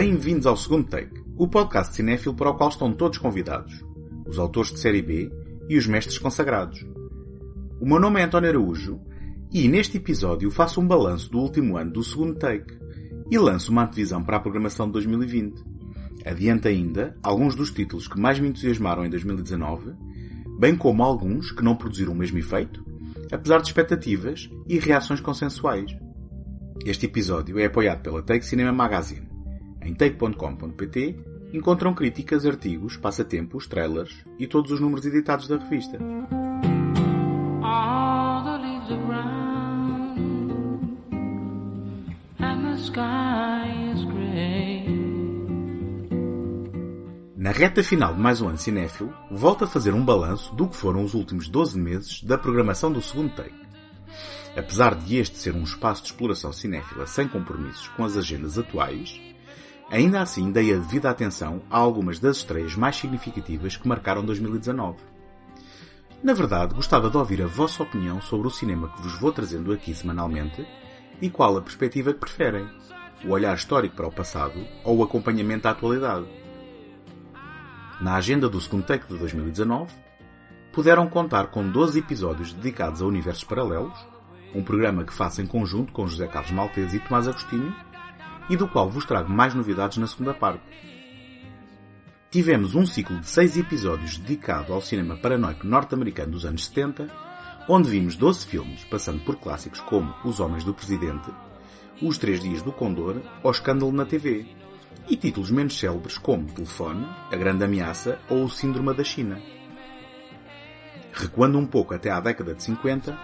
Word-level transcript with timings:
Bem-vindos 0.00 0.46
ao 0.46 0.56
segundo 0.56 0.86
take, 0.86 1.20
o 1.36 1.48
podcast 1.48 1.96
cinéfilo 1.96 2.32
para 2.32 2.50
o 2.50 2.54
qual 2.54 2.70
estão 2.70 2.92
todos 2.92 3.18
convidados, 3.18 3.84
os 4.28 4.38
autores 4.38 4.70
de 4.70 4.78
série 4.78 5.02
B 5.02 5.28
e 5.68 5.76
os 5.76 5.88
mestres 5.88 6.18
consagrados. 6.18 6.86
O 7.80 7.84
meu 7.84 7.98
nome 7.98 8.20
é 8.20 8.22
António 8.22 8.48
Araújo 8.48 9.00
e 9.52 9.66
neste 9.66 9.96
episódio 9.96 10.52
faço 10.52 10.80
um 10.80 10.86
balanço 10.86 11.28
do 11.32 11.40
último 11.40 11.76
ano 11.76 11.90
do 11.90 12.04
segundo 12.04 12.36
take 12.36 12.78
e 13.28 13.36
lanço 13.36 13.72
uma 13.72 13.86
antevisão 13.86 14.22
para 14.22 14.36
a 14.36 14.40
programação 14.40 14.86
de 14.86 14.92
2020. 14.92 15.64
Adiante 16.24 16.68
ainda 16.68 17.16
alguns 17.20 17.56
dos 17.56 17.72
títulos 17.72 18.06
que 18.06 18.20
mais 18.20 18.38
me 18.38 18.50
entusiasmaram 18.50 19.04
em 19.04 19.10
2019, 19.10 19.94
bem 20.60 20.76
como 20.76 21.02
alguns 21.02 21.50
que 21.50 21.64
não 21.64 21.74
produziram 21.74 22.12
o 22.12 22.16
mesmo 22.16 22.38
efeito, 22.38 22.86
apesar 23.32 23.58
de 23.58 23.66
expectativas 23.66 24.48
e 24.68 24.78
reações 24.78 25.20
consensuais. 25.20 25.90
Este 26.86 27.06
episódio 27.06 27.58
é 27.58 27.64
apoiado 27.64 28.02
pela 28.02 28.22
Take 28.22 28.46
Cinema 28.46 28.70
Magazine. 28.70 29.37
Em 29.88 29.94
take.com.pt 29.94 31.16
encontram 31.50 31.94
críticas, 31.94 32.44
artigos, 32.44 32.98
passatempos, 32.98 33.66
trailers 33.66 34.22
e 34.38 34.46
todos 34.46 34.70
os 34.70 34.80
números 34.80 35.06
editados 35.06 35.48
da 35.48 35.56
revista. 35.56 35.98
Na 47.34 47.50
reta 47.50 47.82
final 47.82 48.12
de 48.12 48.20
mais 48.20 48.42
um 48.42 48.48
ano 48.50 48.58
cinéfilo, 48.58 49.10
volto 49.30 49.64
a 49.64 49.66
fazer 49.66 49.94
um 49.94 50.04
balanço 50.04 50.54
do 50.54 50.68
que 50.68 50.76
foram 50.76 51.02
os 51.02 51.14
últimos 51.14 51.48
12 51.48 51.80
meses 51.80 52.22
da 52.22 52.36
programação 52.36 52.92
do 52.92 53.00
segundo 53.00 53.34
take. 53.34 53.56
Apesar 54.54 54.94
de 54.96 55.16
este 55.16 55.38
ser 55.38 55.54
um 55.54 55.62
espaço 55.62 56.02
de 56.02 56.08
exploração 56.08 56.52
cinéfila 56.52 57.06
sem 57.06 57.26
compromissos 57.26 57.88
com 57.88 58.04
as 58.04 58.18
agendas 58.18 58.58
atuais, 58.58 59.18
ainda 59.90 60.20
assim 60.20 60.50
dei 60.50 60.74
a 60.74 60.78
devida 60.78 61.10
atenção 61.10 61.62
a 61.70 61.78
algumas 61.78 62.18
das 62.18 62.38
estreias 62.38 62.74
mais 62.74 62.96
significativas 62.96 63.76
que 63.76 63.88
marcaram 63.88 64.24
2019. 64.24 64.96
Na 66.22 66.34
verdade, 66.34 66.74
gostava 66.74 67.08
de 67.08 67.16
ouvir 67.16 67.42
a 67.42 67.46
vossa 67.46 67.82
opinião 67.82 68.20
sobre 68.20 68.48
o 68.48 68.50
cinema 68.50 68.88
que 68.88 69.02
vos 69.02 69.18
vou 69.18 69.32
trazendo 69.32 69.72
aqui 69.72 69.94
semanalmente 69.94 70.66
e 71.20 71.30
qual 71.30 71.56
a 71.56 71.62
perspectiva 71.62 72.12
que 72.12 72.20
preferem, 72.20 72.68
o 73.24 73.30
olhar 73.30 73.56
histórico 73.56 73.96
para 73.96 74.06
o 74.06 74.12
passado 74.12 74.64
ou 74.84 74.98
o 74.98 75.02
acompanhamento 75.02 75.66
à 75.68 75.70
atualidade. 75.70 76.26
Na 78.00 78.14
agenda 78.14 78.48
do 78.48 78.60
segundo 78.60 78.84
take 78.84 79.06
de 79.08 79.18
2019, 79.18 79.92
puderam 80.72 81.08
contar 81.08 81.48
com 81.48 81.68
12 81.68 81.98
episódios 81.98 82.52
dedicados 82.52 83.02
a 83.02 83.06
universos 83.06 83.44
paralelos, 83.44 83.98
um 84.54 84.62
programa 84.62 85.04
que 85.04 85.12
faço 85.12 85.42
em 85.42 85.46
conjunto 85.46 85.92
com 85.92 86.06
José 86.06 86.26
Carlos 86.26 86.52
Maltese 86.52 86.96
e 86.96 87.00
Tomás 87.00 87.26
Agostinho, 87.26 87.74
e 88.48 88.56
do 88.56 88.68
qual 88.68 88.88
vos 88.88 89.04
trago 89.04 89.30
mais 89.30 89.54
novidades 89.54 89.98
na 89.98 90.06
segunda 90.06 90.34
parte. 90.34 90.62
Tivemos 92.30 92.74
um 92.74 92.84
ciclo 92.84 93.18
de 93.20 93.26
seis 93.26 93.56
episódios 93.56 94.18
dedicado 94.18 94.72
ao 94.72 94.82
cinema 94.82 95.16
paranoico 95.16 95.66
norte-americano 95.66 96.32
dos 96.32 96.44
anos 96.44 96.66
70, 96.66 97.08
onde 97.66 97.88
vimos 97.88 98.16
12 98.16 98.46
filmes, 98.46 98.84
passando 98.84 99.24
por 99.24 99.36
clássicos 99.36 99.80
como 99.80 100.14
Os 100.24 100.38
Homens 100.38 100.62
do 100.62 100.74
Presidente, 100.74 101.30
Os 102.02 102.18
Três 102.18 102.40
Dias 102.40 102.62
do 102.62 102.70
Condor 102.70 103.22
ou 103.42 103.50
Escândalo 103.50 103.92
na 103.92 104.04
TV, 104.04 104.46
e 105.08 105.16
títulos 105.16 105.50
menos 105.50 105.78
célebres 105.78 106.18
como 106.18 106.52
Telefone, 106.52 107.06
A 107.32 107.36
Grande 107.36 107.64
Ameaça 107.64 108.18
ou 108.28 108.44
O 108.44 108.50
Síndrome 108.50 108.94
da 108.94 109.04
China. 109.04 109.40
Recuando 111.12 111.58
um 111.58 111.66
pouco 111.66 111.94
até 111.94 112.10
à 112.10 112.20
década 112.20 112.54
de 112.54 112.62
50, 112.62 113.18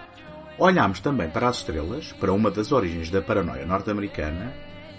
olhámos 0.57 0.99
também 0.99 1.29
para 1.29 1.47
as 1.47 1.57
estrelas, 1.57 2.11
para 2.13 2.33
uma 2.33 2.49
das 2.49 2.71
origens 2.71 3.11
da 3.11 3.21
paranoia 3.21 3.67
norte-americana, 3.67 4.51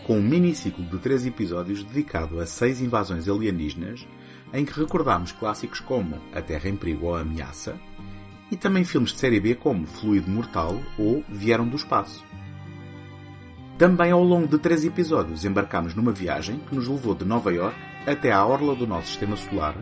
com 0.07 0.19
um 0.19 0.23
miniciclo 0.23 0.85
de 0.85 0.99
três 0.99 1.27
episódios 1.27 1.83
dedicado 1.83 2.39
a 2.39 2.47
seis 2.47 2.81
invasões 2.81 3.29
alienígenas, 3.29 4.07
em 4.53 4.65
que 4.65 4.79
recordámos 4.79 5.33
clássicos 5.33 5.81
como 5.81 6.21
A 6.33 6.41
Terra 6.41 6.69
em 6.69 6.77
Perigo 6.77 7.07
ou 7.07 7.17
Ameaça, 7.17 7.75
e 8.49 8.57
também 8.57 8.85
filmes 8.85 9.11
de 9.11 9.19
série 9.19 9.41
B 9.41 9.57
como 9.57 9.85
Fluido 9.85 10.31
Mortal 10.31 10.81
ou 10.97 11.25
Vieram 11.29 11.67
do 11.67 11.75
Espaço. 11.75 12.25
Também 13.77 14.13
ao 14.13 14.23
longo 14.23 14.47
de 14.47 14.59
três 14.59 14.85
episódios 14.85 15.45
embarcámos 15.45 15.93
numa 15.97 16.13
viagem 16.13 16.61
que 16.61 16.77
nos 16.77 16.87
levou 16.87 17.13
de 17.13 17.25
Nova 17.25 17.53
York 17.53 17.77
até 18.07 18.31
à 18.31 18.47
orla 18.47 18.77
do 18.77 18.87
nosso 18.87 19.09
sistema 19.09 19.37
solar, 19.37 19.75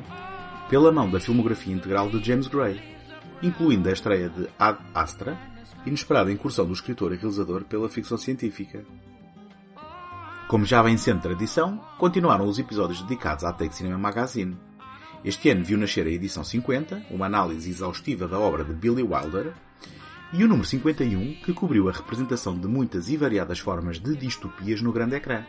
pela 0.71 0.91
mão 0.91 1.11
da 1.11 1.21
filmografia 1.21 1.75
integral 1.75 2.09
de 2.09 2.25
James 2.25 2.47
Gray, 2.47 2.81
incluindo 3.43 3.91
a 3.91 3.93
estreia 3.93 4.31
de 4.31 4.49
Ad 4.59 4.79
Astra, 4.95 5.39
inesperada 5.85 6.33
incursão 6.33 6.65
do 6.65 6.73
escritor 6.73 7.13
e 7.13 7.17
realizador 7.17 7.63
pela 7.65 7.91
ficção 7.91 8.17
científica. 8.17 8.87
Como 10.49 10.67
já 10.67 10.83
vem 10.83 10.97
sendo 10.99 11.23
tradição, 11.23 11.81
continuaram 11.99 12.47
os 12.47 12.59
episódios 12.59 13.01
dedicados 13.03 13.45
à 13.45 13.53
Take 13.53 13.75
Cinema 13.75 13.97
Magazine. 13.97 14.57
Este 15.25 15.49
ano 15.49 15.65
viu 15.65 15.79
nascer 15.79 16.07
a 16.07 16.11
edição 16.11 16.45
50, 16.45 17.07
uma 17.11 17.25
análise 17.25 17.71
exaustiva 17.71 18.29
da 18.29 18.39
obra 18.39 18.63
de 18.63 18.75
Billy 18.75 19.03
Wilder, 19.03 19.55
e 20.35 20.45
o 20.45 20.49
número 20.49 20.67
51, 20.67 21.41
que 21.43 21.55
cobriu 21.55 21.89
a 21.89 21.93
representação 21.93 22.59
de 22.59 22.69
muitas 22.69 23.09
e 23.09 23.17
variadas 23.17 23.59
formas 23.59 23.99
de 23.99 24.15
distopias 24.17 24.83
no 24.83 24.93
grande 24.93 25.17
ecrã. 25.17 25.45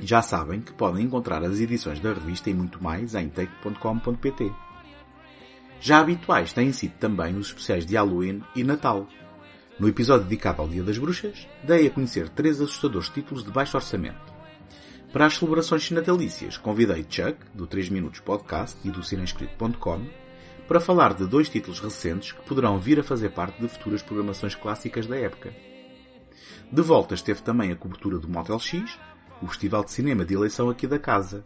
Já 0.00 0.22
sabem 0.22 0.62
que 0.62 0.72
podem 0.72 1.04
encontrar 1.04 1.44
as 1.44 1.60
edições 1.60 2.00
da 2.00 2.14
revista 2.14 2.48
e 2.48 2.54
muito 2.54 2.82
mais 2.82 3.14
em 3.14 3.28
take.com.pt. 3.28 4.50
Já 5.80 5.98
habituais 5.98 6.54
têm 6.54 6.72
sido 6.72 6.94
também 6.98 7.36
os 7.36 7.48
especiais 7.48 7.84
de 7.84 7.96
Halloween 7.96 8.42
e 8.56 8.64
Natal. 8.64 9.06
No 9.78 9.86
episódio 9.86 10.24
dedicado 10.24 10.60
ao 10.60 10.68
Dia 10.68 10.82
das 10.82 10.98
Bruxas, 10.98 11.46
dei 11.62 11.86
a 11.86 11.90
conhecer 11.90 12.28
três 12.30 12.60
assustadores 12.60 13.08
títulos 13.08 13.44
de 13.44 13.52
baixo 13.52 13.76
orçamento. 13.76 14.34
Para 15.12 15.26
as 15.26 15.36
celebrações 15.36 15.88
natalícias, 15.92 16.56
convidei 16.56 17.06
Chuck, 17.08 17.38
do 17.54 17.64
3 17.64 17.88
Minutos 17.90 18.18
Podcast 18.18 18.76
e 18.82 18.90
do 18.90 19.04
cinescrito.com, 19.04 20.04
para 20.66 20.80
falar 20.80 21.14
de 21.14 21.28
dois 21.28 21.48
títulos 21.48 21.78
recentes 21.78 22.32
que 22.32 22.42
poderão 22.42 22.80
vir 22.80 22.98
a 22.98 23.04
fazer 23.04 23.30
parte 23.30 23.60
de 23.60 23.68
futuras 23.68 24.02
programações 24.02 24.56
clássicas 24.56 25.06
da 25.06 25.16
época. 25.16 25.54
De 26.72 26.82
volta 26.82 27.14
esteve 27.14 27.40
também 27.42 27.70
a 27.70 27.76
cobertura 27.76 28.18
do 28.18 28.28
Motel 28.28 28.58
X, 28.58 28.98
o 29.40 29.46
festival 29.46 29.84
de 29.84 29.92
cinema 29.92 30.24
de 30.24 30.34
eleição 30.34 30.68
aqui 30.68 30.88
da 30.88 30.98
casa. 30.98 31.44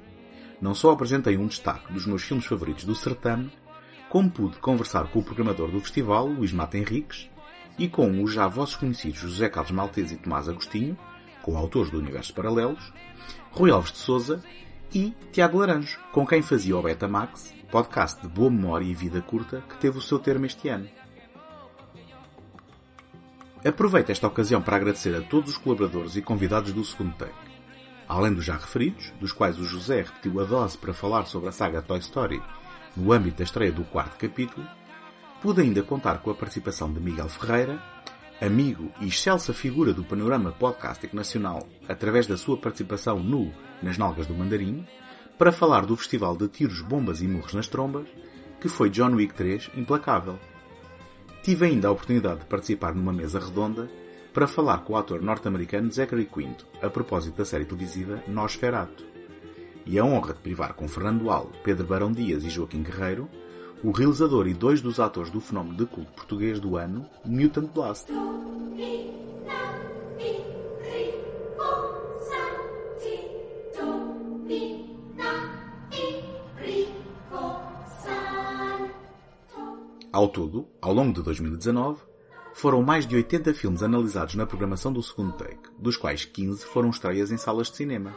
Não 0.58 0.74
só 0.74 0.90
apresentei 0.90 1.36
um 1.36 1.46
destaque 1.46 1.92
dos 1.92 2.06
meus 2.06 2.22
filmes 2.22 2.46
favoritos 2.46 2.84
do 2.84 2.94
certame, 2.94 3.52
como 4.08 4.30
pude 4.30 4.56
conversar 4.56 5.08
com 5.08 5.18
o 5.18 5.22
programador 5.22 5.70
do 5.70 5.80
festival, 5.80 6.26
Luís 6.26 6.50
Mata 6.50 6.78
Henriques, 6.78 7.30
e 7.78 7.88
com 7.88 8.22
os 8.22 8.32
já 8.32 8.46
vossos 8.46 8.76
conhecidos 8.76 9.20
José 9.20 9.48
Carlos 9.48 9.72
Maltese 9.72 10.14
e 10.14 10.18
Tomás 10.18 10.48
Agostinho, 10.48 10.96
co-autores 11.42 11.90
do 11.90 11.98
Universos 11.98 12.32
Paralelos, 12.32 12.92
Rui 13.50 13.70
Alves 13.70 13.92
de 13.92 13.98
Souza 13.98 14.42
e 14.94 15.14
Tiago 15.32 15.58
Laranjo, 15.58 15.98
com 16.12 16.26
quem 16.26 16.42
fazia 16.42 16.76
o 16.76 16.82
Betamax, 16.82 17.54
podcast 17.70 18.20
de 18.20 18.28
boa 18.28 18.50
memória 18.50 18.84
e 18.84 18.94
vida 18.94 19.22
curta 19.22 19.62
que 19.68 19.76
teve 19.78 19.98
o 19.98 20.02
seu 20.02 20.18
termo 20.18 20.46
este 20.46 20.68
ano. 20.68 20.88
Aproveito 23.64 24.10
esta 24.10 24.26
ocasião 24.26 24.60
para 24.60 24.76
agradecer 24.76 25.14
a 25.14 25.22
todos 25.22 25.50
os 25.50 25.56
colaboradores 25.56 26.16
e 26.16 26.22
convidados 26.22 26.72
do 26.72 26.84
segundo 26.84 27.14
take. 27.14 27.32
Além 28.08 28.34
dos 28.34 28.44
já 28.44 28.56
referidos, 28.56 29.12
dos 29.20 29.32
quais 29.32 29.58
o 29.58 29.64
José 29.64 30.02
repetiu 30.02 30.40
a 30.40 30.44
dose 30.44 30.76
para 30.76 30.92
falar 30.92 31.26
sobre 31.26 31.48
a 31.48 31.52
saga 31.52 31.80
Toy 31.80 31.98
Story 32.00 32.42
no 32.96 33.12
âmbito 33.12 33.38
da 33.38 33.44
estreia 33.44 33.72
do 33.72 33.84
quarto 33.84 34.18
capítulo, 34.18 34.66
pude 35.42 35.60
ainda 35.60 35.82
contar 35.82 36.18
com 36.18 36.30
a 36.30 36.34
participação 36.34 36.92
de 36.92 37.00
Miguel 37.00 37.28
Ferreira, 37.28 37.82
amigo 38.40 38.92
e 39.00 39.08
excelsa 39.08 39.52
figura 39.52 39.92
do 39.92 40.04
panorama 40.04 40.52
podcastic 40.52 41.12
nacional 41.12 41.66
através 41.88 42.28
da 42.28 42.36
sua 42.36 42.56
participação 42.56 43.18
no 43.18 43.52
Nas 43.82 43.98
Nalgas 43.98 44.28
do 44.28 44.34
Mandarim, 44.34 44.86
para 45.36 45.50
falar 45.50 45.84
do 45.84 45.96
festival 45.96 46.36
de 46.36 46.46
tiros, 46.46 46.80
bombas 46.80 47.20
e 47.22 47.26
murros 47.26 47.54
nas 47.54 47.66
trombas, 47.66 48.06
que 48.60 48.68
foi 48.68 48.88
John 48.88 49.16
Wick 49.16 49.34
3 49.34 49.70
Implacável. 49.74 50.38
Tive 51.42 51.66
ainda 51.66 51.88
a 51.88 51.90
oportunidade 51.90 52.40
de 52.40 52.46
participar 52.46 52.94
numa 52.94 53.12
mesa 53.12 53.40
redonda 53.40 53.90
para 54.32 54.46
falar 54.46 54.84
com 54.84 54.92
o 54.92 54.96
ator 54.96 55.20
norte-americano 55.20 55.90
Zachary 55.90 56.26
Quinto 56.26 56.68
a 56.80 56.88
propósito 56.88 57.38
da 57.38 57.44
série 57.44 57.64
televisiva 57.64 58.22
Nosferatu. 58.28 59.04
E 59.84 59.98
a 59.98 60.04
honra 60.04 60.34
de 60.34 60.38
privar 60.38 60.74
com 60.74 60.86
Fernando 60.86 61.28
Al, 61.32 61.50
Pedro 61.64 61.84
Barão 61.84 62.12
Dias 62.12 62.44
e 62.44 62.48
Joaquim 62.48 62.84
Guerreiro, 62.84 63.28
o 63.82 63.90
realizador 63.90 64.46
e 64.46 64.54
dois 64.54 64.80
dos 64.80 65.00
atores 65.00 65.30
do 65.30 65.40
fenómeno 65.40 65.76
de 65.76 65.86
culto 65.86 66.12
português 66.12 66.60
do 66.60 66.76
ano, 66.76 67.04
Mutant 67.24 67.68
Blast. 67.72 68.06
Ao 80.12 80.28
todo, 80.28 80.68
ao 80.80 80.92
longo 80.92 81.14
de 81.14 81.22
2019, 81.22 82.02
foram 82.52 82.82
mais 82.82 83.06
de 83.06 83.16
80 83.16 83.54
filmes 83.54 83.82
analisados 83.82 84.34
na 84.34 84.46
programação 84.46 84.92
do 84.92 85.02
segundo 85.02 85.32
take, 85.32 85.70
dos 85.78 85.96
quais 85.96 86.24
15 86.24 86.64
foram 86.66 86.90
estreias 86.90 87.32
em 87.32 87.38
salas 87.38 87.70
de 87.70 87.78
cinema. 87.78 88.14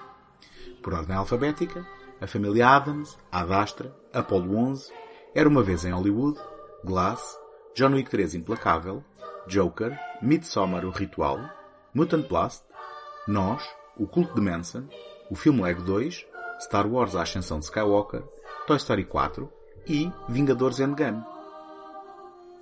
Por 0.84 0.94
ordem 0.94 1.16
alfabética, 1.16 1.88
a 2.22 2.28
família 2.28 2.68
Adams, 2.68 3.18
Ad 3.32 3.52
Astra, 3.52 3.96
Apollo 4.14 4.56
11, 4.58 4.92
Era 5.36 5.50
uma 5.50 5.62
vez 5.62 5.84
em 5.84 5.92
Hollywood, 5.92 6.40
Glass, 6.86 7.38
John 7.76 7.92
Wick 7.92 8.10
3 8.10 8.36
Implacável, 8.36 9.04
Joker, 9.50 10.00
Midsommar 10.22 10.86
o 10.86 10.92
Ritual, 10.92 11.42
Mutant 11.94 12.26
Blast, 12.30 12.64
Nós, 13.28 13.62
O 13.98 14.08
Culto 14.08 14.34
de 14.34 14.40
Manson, 14.40 14.88
o 15.30 15.36
filme 15.36 15.62
Lego 15.62 15.82
2, 15.82 16.26
Star 16.62 16.88
Wars 16.88 17.18
A 17.18 17.24
Ascensão 17.24 17.60
de 17.60 17.66
Skywalker, 17.66 18.24
Toy 18.66 18.78
Story 18.78 19.04
4 19.04 19.52
e 19.86 20.10
Vingadores 20.30 20.80
Endgame. 20.80 21.22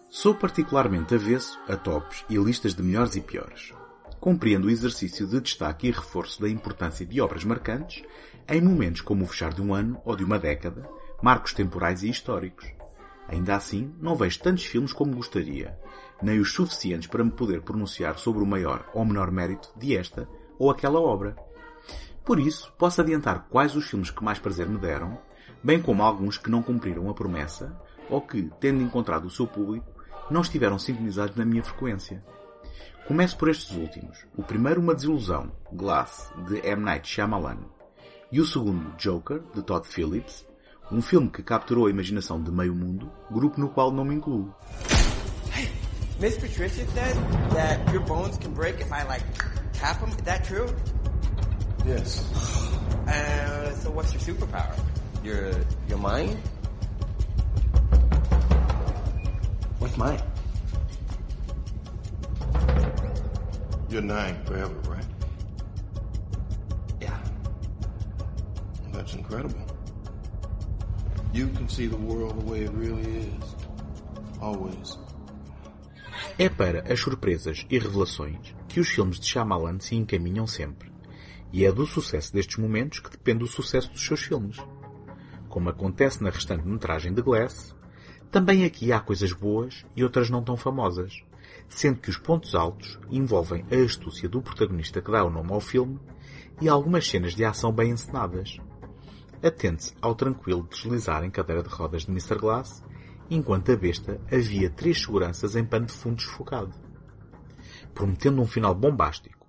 Sou 0.10 0.34
particularmente 0.34 1.14
avesso 1.14 1.60
a 1.68 1.78
tops 1.78 2.26
e 2.28 2.38
listas 2.38 2.74
de 2.74 2.82
melhores 2.82 3.16
e 3.16 3.22
piores. 3.22 3.72
Compreendo 4.20 4.66
o 4.66 4.72
exercício 4.72 5.28
de 5.28 5.40
destaque 5.42 5.90
e 5.90 5.92
reforço 5.92 6.42
da 6.42 6.50
importância 6.50 7.06
de 7.06 7.22
obras 7.22 7.44
marcantes 7.44 8.04
em 8.50 8.62
momentos 8.62 9.02
como 9.02 9.26
o 9.26 9.28
fechar 9.28 9.54
de 9.54 9.62
um 9.62 9.76
ano 9.76 10.02
ou 10.04 10.16
de 10.16 10.24
uma 10.24 10.40
década, 10.40 10.90
marcos 11.24 11.54
temporais 11.54 12.04
e 12.04 12.10
históricos. 12.10 12.66
Ainda 13.30 13.56
assim, 13.56 13.96
não 13.98 14.14
vejo 14.14 14.42
tantos 14.42 14.66
filmes 14.66 14.92
como 14.92 15.16
gostaria, 15.16 15.80
nem 16.22 16.38
os 16.38 16.52
suficientes 16.52 17.08
para 17.08 17.24
me 17.24 17.32
poder 17.32 17.62
pronunciar 17.62 18.18
sobre 18.18 18.44
o 18.44 18.46
maior 18.46 18.90
ou 18.94 19.06
menor 19.06 19.32
mérito 19.32 19.72
de 19.78 19.96
esta 19.96 20.28
ou 20.60 20.70
aquela 20.70 21.00
obra. 21.00 21.34
Por 22.26 22.38
isso, 22.38 22.74
posso 22.78 23.00
adiantar 23.00 23.48
quais 23.50 23.74
os 23.74 23.86
filmes 23.86 24.12
que 24.12 24.22
mais 24.22 24.38
prazer 24.38 24.68
me 24.68 24.78
deram, 24.78 25.18
bem 25.64 25.82
como 25.82 26.04
alguns 26.04 26.38
que 26.38 26.52
não 26.52 26.62
cumpriram 26.62 27.10
a 27.10 27.14
promessa, 27.14 27.74
ou 28.10 28.20
que, 28.20 28.52
tendo 28.60 28.84
encontrado 28.84 29.24
o 29.24 29.30
seu 29.30 29.48
público, 29.48 29.88
não 30.30 30.42
estiveram 30.42 30.78
sintonizados 30.78 31.38
na 31.38 31.46
minha 31.46 31.64
frequência. 31.64 32.22
Começo 33.08 33.38
por 33.38 33.48
estes 33.48 33.78
últimos. 33.78 34.26
O 34.36 34.44
primeiro 34.44 34.82
uma 34.82 34.94
desilusão, 34.94 35.54
Glass, 35.72 36.34
de 36.50 36.58
M. 36.68 36.84
Night 36.84 37.08
Shyamalan. 37.08 37.60
E 38.30 38.42
o 38.42 38.46
segundo, 38.46 38.94
Joker, 38.98 39.42
de 39.54 39.62
Todd 39.62 39.88
Phillips, 39.88 40.46
um 40.94 41.02
filme 41.02 41.28
que 41.28 41.42
capturou 41.42 41.88
a 41.88 41.90
imaginação 41.90 42.42
de 42.42 42.52
meio 42.52 42.76
mundo, 42.76 43.12
grupo 43.32 43.60
no 43.60 43.68
qual 43.68 43.92
não 43.92 44.06
me 44.06 44.14
incluo. 44.14 44.54
Hey, 45.52 45.68
Miss 46.20 46.38
Patricia 46.38 46.86
said 46.94 47.16
that 47.56 47.92
your 47.92 48.04
bones 48.06 48.38
can 48.38 48.52
break 48.54 48.80
if 48.80 48.92
I 48.92 49.04
like 49.04 49.24
tap 49.74 50.00
them. 50.00 50.10
Is 50.10 50.18
that 50.18 50.44
true? 50.44 50.68
Yes. 51.86 52.24
Uh, 53.08 53.74
so 53.82 53.90
what's 53.90 54.14
your 54.14 54.22
superpower? 54.22 54.78
Your 55.24 55.52
your 55.90 55.98
mind? 55.98 56.38
What's 59.80 59.98
mine? 59.98 60.22
You're 63.90 64.02
nine 64.04 64.44
forever, 64.46 64.76
right? 64.88 65.06
Yeah. 67.02 67.18
That's 68.92 69.14
incredible. 69.16 69.73
You 71.34 71.50
can 71.50 71.68
see 71.68 71.88
the 71.88 71.96
world 71.96 72.40
the 72.40 72.52
way 72.52 72.64
it 72.66 72.72
really 72.76 73.02
is. 73.02 73.56
Always. 74.40 75.00
É 76.38 76.48
para 76.48 76.94
as 76.94 77.00
surpresas 77.00 77.66
e 77.72 77.80
revelações 77.80 78.56
que 78.68 78.80
os 78.80 78.88
filmes 78.88 79.20
de 79.20 79.26
Shyamalan 79.26 79.80
se 79.80 79.96
encaminham 79.96 80.46
sempre. 80.46 80.92
E 81.52 81.66
é 81.66 81.72
do 81.72 81.88
sucesso 81.88 82.32
destes 82.32 82.58
momentos 82.58 83.00
que 83.00 83.10
depende 83.10 83.44
o 83.44 83.48
sucesso 83.48 83.92
dos 83.92 84.06
seus 84.06 84.22
filmes. 84.22 84.58
Como 85.50 85.70
acontece 85.70 86.22
na 86.22 86.30
restante 86.30 86.68
metragem 86.68 87.12
de 87.12 87.24
Glass, 87.24 87.76
também 88.30 88.64
aqui 88.64 88.92
há 88.92 89.00
coisas 89.00 89.34
boas 89.34 89.84
e 89.96 90.04
outras 90.04 90.30
não 90.30 90.44
tão 90.44 90.56
famosas, 90.56 91.24
sendo 91.68 92.00
que 92.00 92.12
os 92.12 92.18
pontos 92.18 92.54
altos 92.54 93.00
envolvem 93.10 93.66
a 93.72 93.84
astúcia 93.84 94.30
do 94.30 94.40
protagonista 94.40 95.02
que 95.02 95.12
dá 95.12 95.24
o 95.24 95.32
nome 95.32 95.52
ao 95.52 95.60
filme 95.60 96.00
e 96.62 96.70
algumas 96.70 97.08
cenas 97.08 97.34
de 97.34 97.44
ação 97.44 97.72
bem 97.72 97.90
encenadas. 97.90 98.60
Atente-se 99.44 99.94
ao 100.02 100.16
tranquilo 100.16 100.66
deslizar 100.72 101.22
em 101.26 101.30
cadeira 101.30 101.62
de 101.62 101.68
rodas 101.68 102.06
de 102.06 102.12
Mr. 102.12 102.40
Glass, 102.40 102.82
enquanto 103.30 103.74
a 103.74 103.76
besta 103.76 104.22
havia 104.32 104.70
três 104.70 105.02
seguranças 105.02 105.58
em 105.58 105.66
pano 105.66 105.86
de 105.86 105.92
fundo 105.92 106.16
desfocado. 106.16 106.74
Prometendo 107.94 108.42
um 108.42 108.48
final 108.48 108.74
bombástico, 108.74 109.46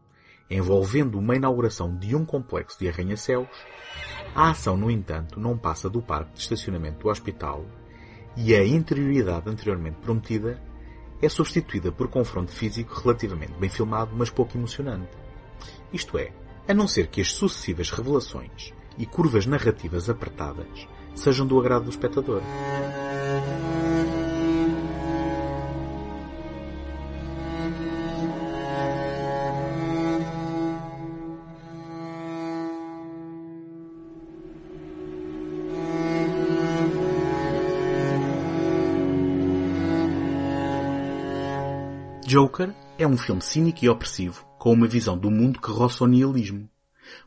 envolvendo 0.51 1.17
uma 1.17 1.37
inauguração 1.37 1.97
de 1.97 2.17
um 2.17 2.25
complexo 2.25 2.77
de 2.79 2.89
arranha-céus, 2.89 3.49
a 4.35 4.51
ação, 4.51 4.77
no 4.77 4.91
entanto, 4.91 5.39
não 5.39 5.57
passa 5.57 5.89
do 5.89 6.03
parque 6.03 6.33
de 6.33 6.41
estacionamento 6.41 6.99
do 6.99 7.09
hospital 7.09 7.65
e 8.37 8.53
a 8.53 8.67
interioridade 8.67 9.49
anteriormente 9.49 9.99
prometida 10.03 10.61
é 11.23 11.29
substituída 11.29 11.93
por 11.93 12.09
confronto 12.09 12.51
físico 12.51 13.01
relativamente 13.01 13.53
bem 13.53 13.71
filmado, 13.71 14.11
mas 14.17 14.29
pouco 14.29 14.59
emocionante. 14.59 15.17
Isto 15.93 16.19
é, 16.19 16.33
a 16.67 16.75
não 16.75 16.89
ser 16.89 17.07
que 17.07 17.21
as 17.21 17.31
sucessivas 17.33 17.91
revelações 17.91 18.75
e 18.99 19.07
curvas 19.07 19.47
narrativas 19.47 20.09
apertadas 20.09 20.87
sejam 21.15 21.47
do 21.47 21.59
agrado 21.59 21.85
do 21.85 21.91
espectador. 21.91 22.43
Joker 42.27 42.75
é 42.99 43.07
um 43.07 43.17
filme 43.17 43.41
cínico 43.41 43.85
e 43.85 43.89
opressivo 43.89 44.45
com 44.59 44.73
uma 44.73 44.89
visão 44.89 45.17
do 45.17 45.31
mundo 45.31 45.61
que 45.61 45.71
roça 45.71 46.03
o 46.03 46.07
nihilismo. 46.07 46.69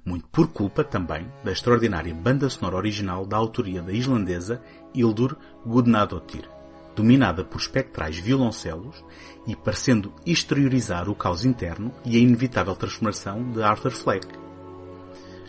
Muito 0.06 0.27
por 0.29 0.47
culpa 0.47 0.83
também 0.83 1.31
da 1.44 1.51
extraordinária 1.51 2.13
banda 2.13 2.50
sonora 2.50 2.77
original 2.77 3.25
da 3.25 3.38
autoria 3.38 3.81
da 3.81 3.91
islandesa 3.91 4.62
Hildur 4.94 5.35
Gudnadottir, 5.65 6.50
dominada 6.95 7.44
por 7.44 7.59
espectrais 7.59 8.18
violoncelos 8.18 9.03
e 9.45 9.56
parecendo 9.56 10.13
exteriorizar 10.25 11.09
o 11.09 11.15
caos 11.15 11.45
interno 11.45 11.94
e 12.03 12.18
a 12.18 12.19
inevitável 12.19 12.75
transformação 12.75 13.51
de 13.51 13.62
Arthur 13.62 13.91
Fleck. 13.91 14.27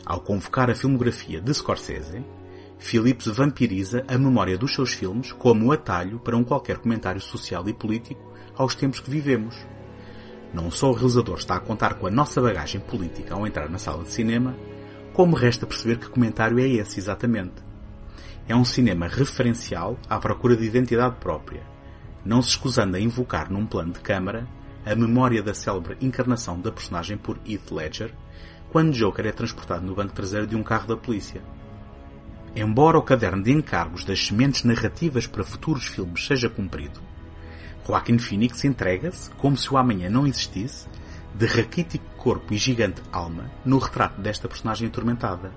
Ao 0.04 0.20
convocar 0.20 0.70
a 0.70 0.75
filmografia 0.75 1.40
de 1.40 1.52
Scorsese, 1.52 2.25
Phillips 2.78 3.26
vampiriza 3.26 4.04
a 4.06 4.16
memória 4.16 4.56
dos 4.56 4.72
seus 4.72 4.92
filmes 4.92 5.32
como 5.32 5.72
atalho 5.72 6.19
para 6.20 6.36
um 6.36 6.44
qualquer 6.44 6.78
comentário 6.78 7.20
social 7.20 7.69
e 7.69 7.72
político 7.72 8.32
aos 8.56 8.75
tempos 8.75 9.00
que 9.00 9.10
vivemos. 9.10 9.54
Não 10.52 10.70
só 10.70 10.90
o 10.90 10.94
realizador 10.94 11.38
está 11.38 11.56
a 11.56 11.60
contar 11.60 11.94
com 11.94 12.06
a 12.06 12.10
nossa 12.10 12.40
bagagem 12.40 12.80
política 12.80 13.34
ao 13.34 13.46
entrar 13.46 13.68
na 13.68 13.78
sala 13.78 14.02
de 14.02 14.10
cinema, 14.10 14.56
como 15.12 15.36
resta 15.36 15.66
perceber 15.66 15.98
que 15.98 16.08
comentário 16.08 16.58
é 16.58 16.66
esse 16.66 16.98
exatamente. 16.98 17.62
É 18.49 18.56
um 18.56 18.64
cinema 18.64 19.06
referencial 19.06 19.99
à 20.08 20.18
procura 20.18 20.56
de 20.56 20.64
identidade 20.64 21.16
própria, 21.16 21.62
não 22.25 22.40
se 22.40 22.50
escusando 22.50 22.96
a 22.96 23.00
invocar 23.00 23.50
num 23.50 23.66
plano 23.66 23.92
de 23.92 24.00
câmara 24.00 24.46
a 24.87 24.94
memória 24.94 25.42
da 25.42 25.52
célebre 25.52 25.99
encarnação 26.00 26.58
da 26.58 26.73
personagem 26.73 27.18
por 27.18 27.38
Heath 27.46 27.70
Ledger, 27.70 28.14
quando 28.70 28.92
Joker 28.92 29.26
é 29.26 29.32
transportado 29.32 29.84
no 29.84 29.94
banco 29.94 30.14
traseiro 30.14 30.46
de 30.46 30.56
um 30.56 30.62
carro 30.62 30.87
da 30.87 30.96
polícia. 30.96 31.42
Embora 32.56 32.99
o 32.99 33.02
caderno 33.02 33.42
de 33.42 33.52
encargos 33.52 34.04
das 34.04 34.26
sementes 34.26 34.64
narrativas 34.64 35.26
para 35.26 35.44
futuros 35.44 35.87
filmes 35.87 36.26
seja 36.26 36.49
cumprido, 36.49 37.00
Joaquin 37.88 38.18
Phoenix 38.18 38.64
entrega-se, 38.66 39.30
como 39.30 39.57
se 39.57 39.73
o 39.73 39.78
amanhã 39.78 40.11
não 40.11 40.26
existisse, 40.26 40.87
de 41.35 41.47
raquítico 41.47 42.04
corpo 42.16 42.52
e 42.52 42.59
gigante 42.59 43.00
alma 43.11 43.50
no 43.64 43.78
retrato 43.78 44.21
desta 44.21 44.47
personagem 44.47 44.88
atormentada. 44.88 45.50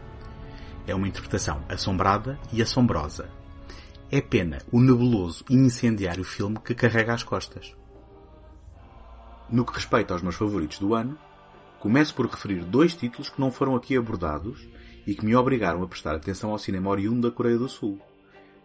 É 0.87 0.95
uma 0.95 1.09
interpretação 1.09 1.61
assombrada 1.67 2.39
e 2.53 2.61
assombrosa. 2.61 3.29
É 4.09 4.21
pena 4.21 4.59
o 4.71 4.79
nebuloso 4.79 5.43
e 5.49 5.55
incendiário 5.55 6.23
filme 6.23 6.57
que 6.63 6.73
carrega 6.73 7.13
às 7.13 7.21
costas. 7.21 7.75
No 9.49 9.65
que 9.65 9.73
respeita 9.73 10.13
aos 10.13 10.21
meus 10.21 10.35
favoritos 10.35 10.79
do 10.79 10.95
ano, 10.95 11.17
começo 11.81 12.15
por 12.15 12.27
referir 12.27 12.63
dois 12.63 12.95
títulos 12.95 13.29
que 13.29 13.41
não 13.41 13.51
foram 13.51 13.75
aqui 13.75 13.97
abordados 13.97 14.65
e 15.05 15.13
que 15.13 15.25
me 15.25 15.35
obrigaram 15.35 15.83
a 15.83 15.87
prestar 15.87 16.15
atenção 16.15 16.51
ao 16.51 16.57
cinema 16.57 16.91
oriundo 16.91 17.29
da 17.29 17.35
Coreia 17.35 17.57
do 17.57 17.67
Sul. 17.67 17.99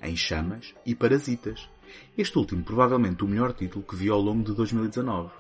Em 0.01 0.15
Chamas 0.15 0.73
e 0.85 0.95
Parasitas, 0.95 1.69
este 2.17 2.39
último 2.39 2.63
provavelmente 2.63 3.25
o 3.25 3.29
melhor 3.29 3.53
título 3.53 3.85
que 3.85 3.97
vi 3.97 4.09
ao 4.09 4.21
longo 4.21 4.45
de 4.45 4.53
2019. 4.53 5.31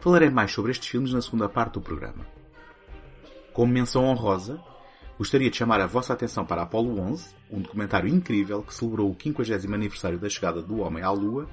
Falarei 0.00 0.30
mais 0.30 0.52
sobre 0.52 0.70
estes 0.70 0.88
filmes 0.88 1.12
na 1.12 1.20
segunda 1.20 1.48
parte 1.48 1.74
do 1.74 1.80
programa. 1.80 2.26
Como 3.52 3.72
menção 3.72 4.04
honrosa, 4.04 4.62
gostaria 5.18 5.50
de 5.50 5.56
chamar 5.56 5.80
a 5.80 5.86
vossa 5.86 6.12
atenção 6.12 6.46
para 6.46 6.62
Apollo 6.62 7.00
11, 7.00 7.34
um 7.50 7.60
documentário 7.60 8.08
incrível 8.08 8.62
que 8.62 8.72
celebrou 8.72 9.10
o 9.10 9.16
50 9.20 9.74
aniversário 9.74 10.18
da 10.18 10.28
chegada 10.28 10.62
do 10.62 10.78
homem 10.78 11.02
à 11.02 11.10
Lua, 11.10 11.48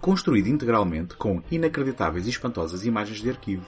construído 0.00 0.48
integralmente 0.48 1.16
com 1.16 1.42
inacreditáveis 1.50 2.26
e 2.26 2.30
espantosas 2.30 2.86
imagens 2.86 3.20
de 3.20 3.30
arquivo. 3.30 3.66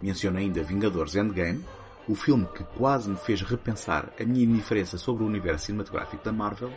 Menciono 0.00 0.38
ainda 0.38 0.62
Vingadores 0.62 1.14
Endgame, 1.14 1.64
o 2.08 2.14
filme 2.14 2.46
que 2.54 2.62
quase 2.62 3.10
me 3.10 3.16
fez 3.16 3.42
repensar 3.42 4.12
a 4.18 4.24
minha 4.24 4.44
indiferença 4.44 4.96
sobre 4.96 5.24
o 5.24 5.26
universo 5.26 5.66
cinematográfico 5.66 6.24
da 6.24 6.32
Marvel, 6.32 6.72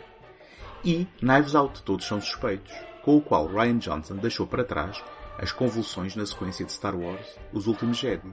e 0.84 1.06
Knives 1.20 1.54
Out, 1.54 1.82
Todos 1.82 2.06
São 2.06 2.20
Suspeitos, 2.20 2.72
com 3.02 3.16
o 3.16 3.20
qual 3.20 3.46
Ryan 3.46 3.78
Johnson 3.78 4.16
deixou 4.16 4.46
para 4.46 4.64
trás 4.64 5.02
as 5.38 5.52
convulsões 5.52 6.14
na 6.14 6.26
sequência 6.26 6.64
de 6.64 6.72
Star 6.72 6.94
Wars 6.94 7.38
Os 7.52 7.66
Últimos 7.66 7.96
Jedi. 7.96 8.30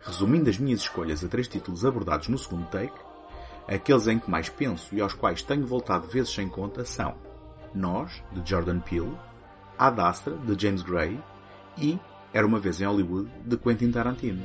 Resumindo 0.00 0.50
as 0.50 0.58
minhas 0.58 0.80
escolhas 0.80 1.24
a 1.24 1.28
três 1.28 1.46
títulos 1.46 1.84
abordados 1.84 2.28
no 2.28 2.36
segundo 2.36 2.66
take, 2.66 2.98
aqueles 3.68 4.08
em 4.08 4.18
que 4.18 4.30
mais 4.30 4.48
penso 4.48 4.94
e 4.94 5.00
aos 5.00 5.14
quais 5.14 5.42
tenho 5.42 5.66
voltado 5.66 6.08
vezes 6.08 6.34
sem 6.34 6.48
conta 6.48 6.84
são 6.84 7.14
Nós, 7.72 8.22
de 8.32 8.48
Jordan 8.48 8.80
Peele, 8.80 9.16
Ad 9.78 10.00
Astra, 10.00 10.36
de 10.36 10.60
James 10.60 10.82
Gray 10.82 11.18
e 11.78 11.98
Era 12.34 12.46
uma 12.46 12.58
vez 12.58 12.80
em 12.80 12.86
Hollywood, 12.86 13.30
de 13.44 13.56
Quentin 13.58 13.90
Tarantino. 13.90 14.42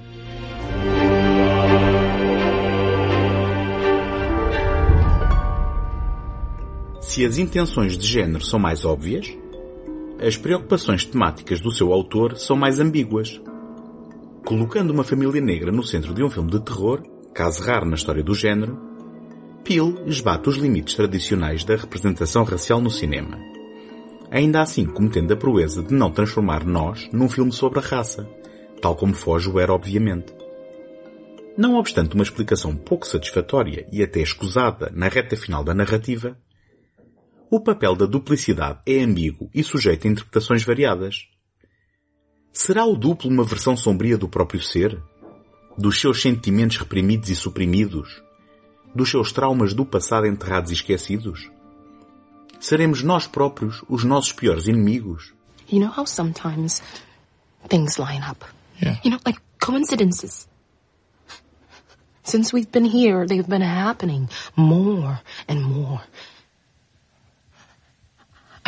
Se 7.18 7.26
as 7.26 7.40
intenções 7.40 7.98
de 7.98 8.06
género 8.06 8.46
são 8.46 8.60
mais 8.60 8.86
óbvias, 8.86 9.36
as 10.24 10.38
preocupações 10.38 11.04
temáticas 11.04 11.60
do 11.60 11.72
seu 11.72 11.92
autor 11.92 12.38
são 12.38 12.56
mais 12.56 12.80
ambíguas. 12.80 13.42
Colocando 14.46 14.92
uma 14.92 15.04
família 15.04 15.42
negra 15.42 15.72
no 15.72 15.82
centro 15.82 16.14
de 16.14 16.24
um 16.24 16.30
filme 16.30 16.52
de 16.52 16.60
terror, 16.60 17.02
caso 17.34 17.64
raro 17.64 17.88
na 17.88 17.96
história 17.96 18.24
do 18.24 18.36
género, 18.36 18.80
Peele 19.64 20.00
esbate 20.06 20.48
os 20.48 20.58
limites 20.58 20.94
tradicionais 20.94 21.64
da 21.64 21.76
representação 21.76 22.44
racial 22.44 22.80
no 22.80 22.92
cinema. 22.92 23.40
Ainda 24.30 24.62
assim 24.62 24.86
cometendo 24.86 25.32
a 25.32 25.36
proeza 25.36 25.82
de 25.82 25.96
não 25.96 26.12
transformar 26.12 26.64
Nós 26.64 27.10
num 27.12 27.28
filme 27.28 27.52
sobre 27.52 27.80
a 27.80 27.82
raça, 27.82 28.30
tal 28.80 28.96
como 28.96 29.16
foge 29.16 29.50
o 29.50 29.60
era 29.60 29.74
obviamente. 29.74 30.36
Não 31.58 31.78
obstante 31.78 32.14
uma 32.14 32.24
explicação 32.24 32.76
pouco 32.76 33.08
satisfatória 33.08 33.88
e 33.92 34.04
até 34.04 34.22
escusada 34.22 34.92
na 34.94 35.08
reta 35.08 35.36
final 35.36 35.64
da 35.64 35.74
narrativa, 35.74 36.38
o 37.50 37.60
papel 37.60 37.96
da 37.96 38.06
duplicidade 38.06 38.80
é 38.86 39.02
ambíguo 39.02 39.50
e 39.54 39.64
sujeito 39.64 40.08
a 40.08 40.12
interpretações 40.12 40.64
variadas. 40.64 41.28
Será 42.52 42.86
o 42.86 42.96
duplo 42.96 43.30
uma 43.30 43.44
versão 43.44 43.78
sombria 43.78 44.18
do 44.18 44.28
próprio 44.28 44.62
ser? 44.62 45.02
Dos 45.78 46.00
seus 46.00 46.22
sentimentos 46.22 46.78
reprimidos 46.78 47.30
e 47.30 47.36
suprimidos? 47.36 48.22
Dos 48.94 49.10
seus 49.10 49.32
traumas 49.32 49.74
do 49.74 49.86
passado 49.86 50.26
enterrados 50.26 50.72
e 50.72 50.74
esquecidos? 50.74 51.50
Seremos 52.60 53.04
nós 53.04 53.28
próprios 53.28 53.84
os 53.88 54.04
nossos 54.04 54.34
piores 54.34 54.68
inimigos? 54.68 55.34
You 55.72 55.80
know 55.80 55.94
how 55.96 56.06
sometimes 56.06 56.82
things 57.70 57.98
line 57.98 58.24
up? 58.28 58.44
Yeah. 58.82 59.00
You 59.04 59.12
know, 59.12 59.20
like 59.26 59.40
coincidences. 59.60 60.48
Since 62.24 62.54
we've 62.54 62.70
been 62.72 62.86
here, 62.86 63.26
they've 63.26 63.48
been 63.48 63.62
happening 63.62 64.28
more 64.56 65.22
and 65.48 65.62
more. 65.62 66.02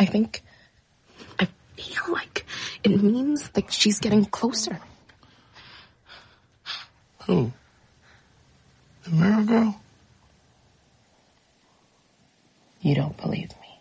I 0.00 0.06
think, 0.06 0.40
I 1.38 1.46
feel 1.76 2.14
like 2.14 2.46
it 2.82 3.02
means 3.02 3.50
like 3.54 3.70
she's 3.70 3.98
getting 3.98 4.24
closer. 4.24 4.80
Who? 7.26 7.52
The 9.04 9.10
mirror 9.10 9.42
girl? 9.44 9.80
You 12.80 12.94
don't 12.94 13.14
believe 13.18 13.50
me. 13.60 13.78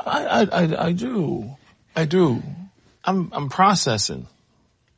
I, 0.00 0.24
I, 0.24 0.40
I, 0.42 0.86
I 0.86 0.92
do. 0.92 1.56
I 1.94 2.04
do. 2.04 2.42
I'm, 3.04 3.30
I'm 3.32 3.48
processing. 3.48 4.26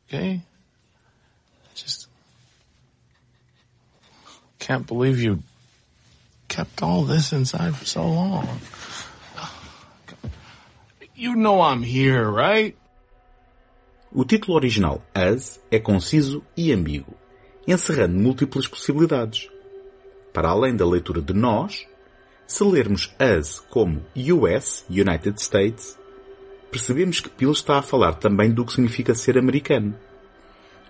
Okay? 0.08 0.40
I 0.40 1.74
just 1.74 2.08
can't 4.58 4.86
believe 4.86 5.20
you 5.20 5.42
kept 6.48 6.82
all 6.82 7.02
this 7.02 7.34
inside 7.34 7.76
for 7.76 7.84
so 7.84 8.06
long. 8.06 8.48
You 11.22 11.36
know 11.36 11.60
I'm 11.62 11.84
here, 11.84 12.32
right? 12.32 12.76
O 14.10 14.24
título 14.24 14.56
original, 14.56 15.00
Us, 15.14 15.60
é 15.70 15.78
conciso 15.78 16.42
e 16.56 16.72
ambíguo, 16.72 17.14
encerrando 17.64 18.18
múltiplas 18.18 18.66
possibilidades. 18.66 19.48
Para 20.32 20.48
além 20.48 20.74
da 20.74 20.84
leitura 20.84 21.22
de 21.22 21.32
nós, 21.32 21.86
se 22.44 22.64
lermos 22.64 23.14
Us 23.20 23.60
como 23.70 24.02
US, 24.16 24.84
United 24.90 25.40
States, 25.40 25.96
percebemos 26.72 27.20
que 27.20 27.28
Peele 27.28 27.52
está 27.52 27.78
a 27.78 27.82
falar 27.82 28.14
também 28.14 28.50
do 28.50 28.64
que 28.64 28.72
significa 28.72 29.14
ser 29.14 29.38
americano. 29.38 29.94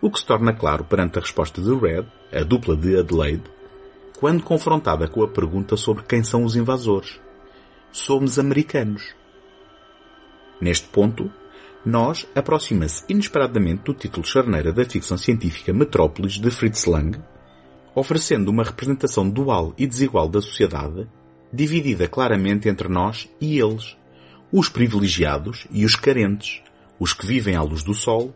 O 0.01 0.11
que 0.11 0.19
se 0.19 0.25
torna 0.25 0.55
claro 0.55 0.83
perante 0.83 1.19
a 1.19 1.21
resposta 1.21 1.61
de 1.61 1.75
Red, 1.75 2.07
a 2.33 2.43
dupla 2.43 2.75
de 2.75 2.99
Adelaide, 2.99 3.51
quando 4.19 4.43
confrontada 4.43 5.07
com 5.09 5.23
a 5.23 5.29
pergunta 5.29 5.77
sobre 5.77 6.05
quem 6.05 6.25
são 6.25 6.43
os 6.43 6.57
invasores. 6.57 7.21
Somos 7.93 8.39
americanos. 8.39 9.15
Neste 10.63 10.87
ponto, 10.87 11.29
nós 11.85 12.25
aproxima-se 12.37 13.03
inesperadamente 13.09 13.83
do 13.83 13.93
título 13.93 14.25
charneira 14.25 14.73
da 14.73 14.85
ficção 14.85 15.19
científica 15.19 15.73
Metrópolis 15.73 16.35
de 16.35 16.53
Fritz 16.53 16.85
Lang, 16.85 17.19
oferecendo 17.97 18.49
uma 18.49 18.63
representação 18.63 19.29
dual 19.29 19.75
e 19.77 19.89
desigual 19.89 20.29
da 20.29 20.41
sociedade, 20.41 21.09
dividida 21.53 22.07
claramente 22.07 22.69
entre 22.69 22.89
nós 22.89 23.29
e 23.41 23.59
eles, 23.59 23.97
os 24.53 24.69
privilegiados 24.69 25.67
e 25.69 25.85
os 25.85 25.97
carentes, 25.97 26.63
os 26.97 27.13
que 27.13 27.27
vivem 27.27 27.57
à 27.57 27.63
luz 27.63 27.83
do 27.83 27.93
sol 27.93 28.33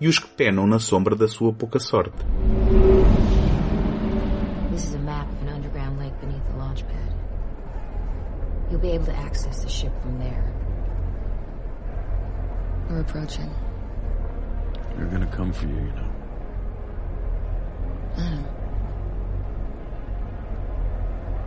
e 0.00 0.08
os 0.08 0.18
que 0.18 0.26
penam 0.26 0.66
na 0.66 0.80
sombra 0.80 1.14
da 1.14 1.28
sua 1.28 1.52
pouca 1.52 1.78
sorte. 1.78 2.18
This 4.72 4.84
is 4.84 4.94
a 4.96 4.98
map 4.98 5.28
of 5.30 5.48
an 5.48 5.54
underground 5.54 5.96
lake 6.00 6.16
beneath 6.20 6.44
the 6.50 6.58
launch 6.58 6.84
pad. 6.86 7.14
You'll 8.68 8.80
be 8.80 8.90
able 8.90 9.06
to 9.06 9.16
access 9.16 9.62
the 9.62 9.70
ship 9.70 9.92
from 10.02 10.18
there. 10.18 10.57
We're 12.88 13.00
approaching. 13.00 13.50
They're 14.96 15.06
gonna 15.06 15.26
come 15.26 15.52
for 15.52 15.66
you, 15.66 15.74
you 15.74 15.92
know. 15.92 16.10
I 18.16 18.30
know. 18.30 18.48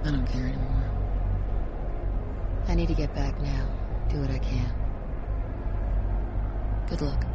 I 0.06 0.12
don't 0.12 0.28
care 0.28 0.46
anymore. 0.46 0.92
I 2.68 2.76
need 2.76 2.88
to 2.90 2.94
get 2.94 3.14
back 3.16 3.40
now. 3.42 3.68
Do 4.10 4.22
what 4.22 4.30
I 4.30 4.38
can. 4.38 4.72
Good 6.88 7.02
luck. 7.02 7.26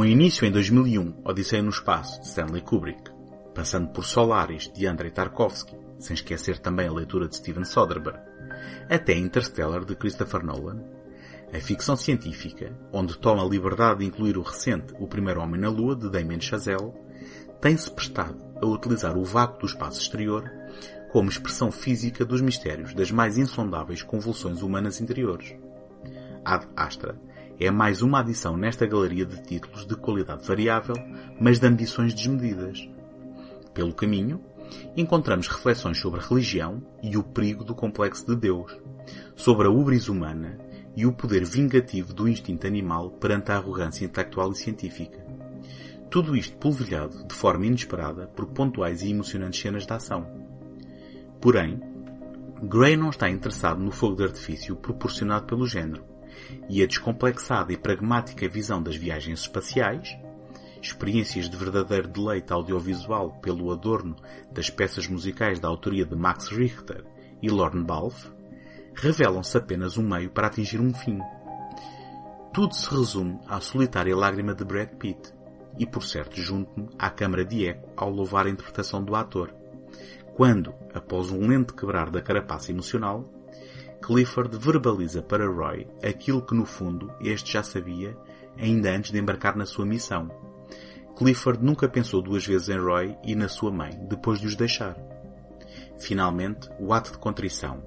Com 0.00 0.06
início 0.06 0.46
em 0.46 0.50
2001, 0.50 1.16
Odisseia 1.26 1.62
no 1.62 1.68
Espaço, 1.68 2.22
de 2.22 2.26
Stanley 2.28 2.62
Kubrick, 2.62 3.10
passando 3.54 3.88
por 3.88 4.02
Solaris, 4.02 4.72
de 4.72 4.86
Andrei 4.86 5.10
Tarkovsky, 5.10 5.76
sem 5.98 6.14
esquecer 6.14 6.58
também 6.58 6.88
a 6.88 6.92
leitura 6.92 7.28
de 7.28 7.36
Steven 7.36 7.66
Soderbergh, 7.66 8.18
até 8.88 9.12
Interstellar, 9.12 9.84
de 9.84 9.94
Christopher 9.94 10.42
Nolan, 10.42 10.82
a 11.52 11.60
ficção 11.60 11.96
científica, 11.96 12.74
onde 12.90 13.18
toma 13.18 13.44
a 13.44 13.46
liberdade 13.46 13.98
de 13.98 14.06
incluir 14.06 14.38
o 14.38 14.42
recente 14.42 14.94
O 14.98 15.06
Primeiro 15.06 15.42
Homem 15.42 15.60
na 15.60 15.68
Lua, 15.68 15.94
de 15.94 16.08
Damien 16.08 16.40
Chazelle, 16.40 16.94
tem-se 17.60 17.90
prestado 17.90 18.42
a 18.56 18.64
utilizar 18.64 19.18
o 19.18 19.24
vácuo 19.26 19.60
do 19.60 19.66
espaço 19.66 20.00
exterior 20.00 20.50
como 21.12 21.28
expressão 21.28 21.70
física 21.70 22.24
dos 22.24 22.40
mistérios 22.40 22.94
das 22.94 23.10
mais 23.10 23.36
insondáveis 23.36 24.02
convulsões 24.02 24.62
humanas 24.62 24.98
interiores. 24.98 25.54
Ad 26.42 26.66
Astra 26.74 27.20
é 27.60 27.70
mais 27.70 28.00
uma 28.00 28.20
adição 28.20 28.56
nesta 28.56 28.86
galeria 28.86 29.26
de 29.26 29.42
títulos 29.42 29.86
de 29.86 29.94
qualidade 29.94 30.46
variável, 30.48 30.94
mas 31.38 31.60
de 31.60 31.66
ambições 31.66 32.14
desmedidas. 32.14 32.88
Pelo 33.74 33.92
caminho, 33.92 34.40
encontramos 34.96 35.46
reflexões 35.46 35.98
sobre 35.98 36.20
a 36.20 36.22
religião 36.22 36.82
e 37.02 37.18
o 37.18 37.22
perigo 37.22 37.62
do 37.62 37.74
complexo 37.74 38.26
de 38.26 38.34
Deus, 38.34 38.74
sobre 39.36 39.66
a 39.66 39.70
ubris 39.70 40.08
humana 40.08 40.58
e 40.96 41.04
o 41.04 41.12
poder 41.12 41.44
vingativo 41.44 42.14
do 42.14 42.26
instinto 42.26 42.66
animal 42.66 43.10
perante 43.10 43.52
a 43.52 43.56
arrogância 43.56 44.06
intelectual 44.06 44.52
e 44.52 44.56
científica. 44.56 45.22
Tudo 46.10 46.34
isto 46.34 46.56
polvilhado 46.56 47.26
de 47.26 47.34
forma 47.34 47.66
inesperada 47.66 48.26
por 48.28 48.46
pontuais 48.46 49.02
e 49.02 49.10
emocionantes 49.10 49.60
cenas 49.60 49.86
de 49.86 49.92
ação. 49.92 50.26
Porém, 51.42 51.78
Gray 52.62 52.96
não 52.96 53.10
está 53.10 53.28
interessado 53.28 53.80
no 53.80 53.92
fogo 53.92 54.16
de 54.16 54.24
artifício 54.24 54.76
proporcionado 54.76 55.46
pelo 55.46 55.66
género, 55.66 56.09
e 56.68 56.82
a 56.82 56.86
descomplexada 56.86 57.72
e 57.72 57.76
pragmática 57.76 58.48
visão 58.48 58.82
das 58.82 58.96
viagens 58.96 59.40
espaciais, 59.40 60.16
experiências 60.82 61.48
de 61.48 61.56
verdadeiro 61.56 62.08
deleite 62.08 62.52
audiovisual 62.52 63.32
pelo 63.40 63.70
adorno 63.70 64.16
das 64.50 64.70
peças 64.70 65.06
musicais 65.06 65.60
da 65.60 65.68
autoria 65.68 66.06
de 66.06 66.16
Max 66.16 66.48
Richter 66.48 67.04
e 67.42 67.48
Lorne 67.48 67.84
Balfe, 67.84 68.30
revelam-se 68.94 69.56
apenas 69.56 69.96
um 69.96 70.02
meio 70.02 70.30
para 70.30 70.46
atingir 70.46 70.80
um 70.80 70.92
fim. 70.92 71.18
Tudo 72.52 72.74
se 72.74 72.88
resume 72.90 73.38
à 73.46 73.60
solitária 73.60 74.16
lágrima 74.16 74.54
de 74.54 74.64
Brad 74.64 74.88
Pitt, 74.90 75.32
e 75.78 75.86
por 75.86 76.02
certo 76.02 76.40
junto-me 76.40 76.88
à 76.98 77.08
câmara 77.10 77.44
de 77.44 77.66
eco 77.66 77.88
ao 77.96 78.10
louvar 78.10 78.46
a 78.46 78.50
interpretação 78.50 79.02
do 79.04 79.14
ator, 79.14 79.54
quando, 80.34 80.74
após 80.94 81.30
um 81.30 81.46
lento 81.46 81.74
quebrar 81.74 82.10
da 82.10 82.20
carapaça 82.20 82.70
emocional, 82.70 83.28
Clifford 84.02 84.56
verbaliza 84.56 85.22
para 85.22 85.46
Roy 85.46 85.86
aquilo 86.02 86.42
que 86.42 86.54
no 86.54 86.64
fundo 86.64 87.12
este 87.20 87.52
já 87.52 87.62
sabia 87.62 88.16
ainda 88.58 88.90
antes 88.90 89.12
de 89.12 89.18
embarcar 89.18 89.56
na 89.56 89.66
sua 89.66 89.86
missão. 89.86 90.30
Clifford 91.16 91.62
nunca 91.62 91.88
pensou 91.88 92.22
duas 92.22 92.46
vezes 92.46 92.68
em 92.68 92.78
Roy 92.78 93.16
e 93.24 93.34
na 93.34 93.48
sua 93.48 93.70
mãe 93.70 93.90
depois 94.08 94.40
de 94.40 94.46
os 94.46 94.56
deixar. 94.56 94.96
Finalmente, 95.98 96.68
o 96.78 96.92
ato 96.92 97.12
de 97.12 97.18
contrição. 97.18 97.82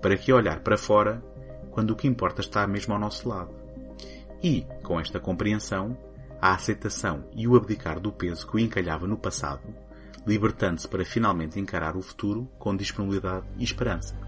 Para 0.00 0.16
que 0.16 0.32
olhar 0.32 0.60
para 0.60 0.78
fora 0.78 1.22
quando 1.72 1.90
o 1.90 1.96
que 1.96 2.06
importa 2.06 2.40
está 2.40 2.66
mesmo 2.66 2.94
ao 2.94 3.00
nosso 3.00 3.28
lado? 3.28 3.52
E, 4.42 4.64
com 4.84 5.00
esta 5.00 5.18
compreensão, 5.18 5.98
a 6.40 6.54
aceitação 6.54 7.24
e 7.34 7.48
o 7.48 7.56
abdicar 7.56 7.98
do 7.98 8.12
peso 8.12 8.46
que 8.46 8.56
o 8.56 8.58
encalhava 8.60 9.08
no 9.08 9.18
passado, 9.18 9.62
libertando-se 10.24 10.86
para 10.86 11.04
finalmente 11.04 11.58
encarar 11.58 11.96
o 11.96 12.02
futuro 12.02 12.48
com 12.58 12.76
disponibilidade 12.76 13.46
e 13.58 13.64
esperança. 13.64 14.27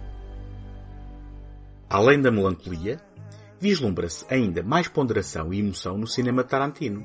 Além 1.93 2.23
da 2.23 2.31
melancolia, 2.31 3.01
vislumbra-se 3.59 4.25
ainda 4.33 4.63
mais 4.63 4.87
ponderação 4.87 5.53
e 5.53 5.59
emoção 5.59 5.99
no 5.99 6.07
cinema 6.07 6.45
Tarantino, 6.45 7.05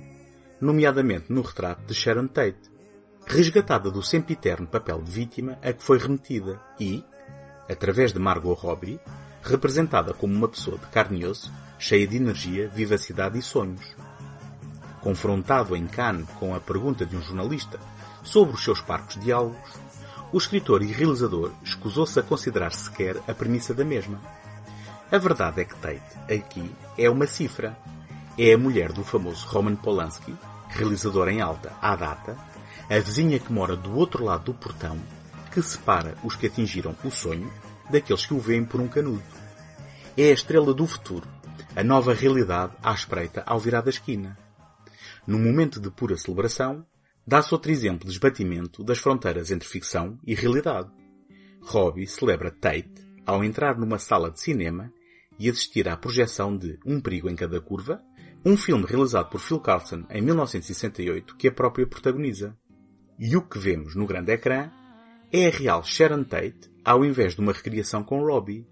nomeadamente 0.61 1.25
no 1.33 1.41
retrato 1.41 1.83
de 1.87 1.95
Sharon 1.95 2.27
Tate, 2.27 2.69
resgatada 3.25 3.89
do 3.89 4.03
sempiterno 4.03 4.67
papel 4.67 5.01
de 5.01 5.09
vítima 5.09 5.57
a 5.63 5.73
que 5.73 5.81
foi 5.81 5.97
remetida 5.97 6.61
e, 6.79 7.03
através 7.67 8.13
de 8.13 8.19
Margot 8.19 8.53
Robbie, 8.53 8.99
representada 9.41 10.13
como 10.13 10.35
uma 10.35 10.47
pessoa 10.47 10.77
de 10.77 10.85
carne 10.85 11.21
e 11.21 11.25
osso, 11.25 11.51
cheia 11.79 12.05
de 12.05 12.17
energia, 12.17 12.69
vivacidade 12.69 13.39
e 13.39 13.41
sonhos. 13.41 13.95
Confrontado 15.01 15.75
em 15.75 15.87
Cannes 15.87 16.29
com 16.39 16.53
a 16.53 16.59
pergunta 16.59 17.07
de 17.07 17.17
um 17.17 17.21
jornalista 17.23 17.79
sobre 18.21 18.53
os 18.53 18.63
seus 18.63 18.81
parcos 18.81 19.19
diálogos, 19.19 19.79
o 20.31 20.37
escritor 20.37 20.83
e 20.83 20.91
realizador 20.91 21.51
escusou-se 21.63 22.19
a 22.19 22.23
considerar 22.23 22.71
sequer 22.71 23.17
a 23.27 23.33
premissa 23.33 23.73
da 23.73 23.83
mesma. 23.83 24.21
A 25.15 25.17
verdade 25.17 25.61
é 25.61 25.63
que 25.63 25.77
Tate, 25.77 26.19
aqui, 26.29 26.69
é 26.97 27.09
uma 27.09 27.25
cifra. 27.25 27.77
É 28.37 28.51
a 28.51 28.57
mulher 28.57 28.91
do 28.91 29.01
famoso 29.01 29.47
Roman 29.47 29.77
Polanski, 29.77 30.35
realizador 30.67 31.29
em 31.29 31.39
alta 31.39 31.71
à 31.81 31.95
data, 31.95 32.37
a 32.89 32.99
vizinha 32.99 33.39
que 33.39 33.53
mora 33.53 33.77
do 33.77 33.95
outro 33.95 34.25
lado 34.25 34.51
do 34.51 34.53
portão, 34.53 34.99
que 35.53 35.61
separa 35.61 36.17
os 36.21 36.35
que 36.35 36.47
atingiram 36.47 36.93
o 37.01 37.09
sonho 37.09 37.49
daqueles 37.89 38.25
que 38.25 38.33
o 38.33 38.39
veem 38.39 38.65
por 38.65 38.81
um 38.81 38.89
canudo. 38.89 39.23
É 40.17 40.23
a 40.23 40.33
estrela 40.33 40.73
do 40.73 40.85
futuro, 40.85 41.29
a 41.73 41.81
nova 41.81 42.13
realidade 42.13 42.73
à 42.83 42.91
espreita 42.91 43.41
ao 43.45 43.57
virar 43.57 43.83
da 43.83 43.91
esquina. 43.91 44.37
Num 45.25 45.39
momento 45.39 45.79
de 45.79 45.89
pura 45.89 46.17
celebração, 46.17 46.85
dá-se 47.25 47.53
outro 47.53 47.71
exemplo 47.71 48.05
de 48.05 48.11
esbatimento 48.11 48.83
das 48.83 48.97
fronteiras 48.97 49.49
entre 49.49 49.65
ficção 49.65 50.19
e 50.27 50.35
realidade. 50.35 50.91
Robbie 51.61 52.05
celebra 52.05 52.51
Tate 52.51 53.05
ao 53.25 53.45
entrar 53.45 53.77
numa 53.77 53.97
sala 53.97 54.29
de 54.29 54.41
cinema 54.41 54.91
e 55.39 55.49
assistir 55.49 55.87
à 55.87 55.97
projeção 55.97 56.55
de 56.55 56.79
Um 56.85 56.99
Perigo 56.99 57.29
em 57.29 57.35
Cada 57.35 57.59
Curva, 57.59 58.01
um 58.45 58.55
filme 58.55 58.85
realizado 58.85 59.29
por 59.29 59.39
Phil 59.39 59.59
Carlson 59.59 60.03
em 60.09 60.21
1968 60.21 61.35
que 61.35 61.47
a 61.47 61.51
própria 61.51 61.87
protagoniza. 61.87 62.55
E 63.17 63.35
o 63.35 63.41
que 63.41 63.57
vemos 63.57 63.95
no 63.95 64.05
grande 64.05 64.31
ecrã 64.31 64.71
é 65.31 65.47
a 65.47 65.49
real 65.49 65.83
Sharon 65.83 66.23
Tate 66.23 66.71
ao 66.83 67.03
invés 67.03 67.33
de 67.33 67.41
uma 67.41 67.51
recriação 67.51 68.03
com 68.03 68.23
Robbie. 68.23 68.67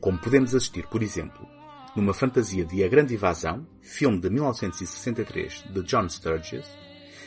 Como 0.00 0.18
podemos 0.18 0.54
assistir, 0.54 0.86
por 0.86 1.02
exemplo, 1.02 1.46
numa 1.94 2.14
fantasia 2.14 2.64
de 2.64 2.82
A 2.82 2.88
Grande 2.88 3.14
Invasão, 3.14 3.66
filme 3.82 4.20
de 4.20 4.30
1963 4.30 5.64
de 5.70 5.82
John 5.82 6.08
Sturges, 6.08 6.66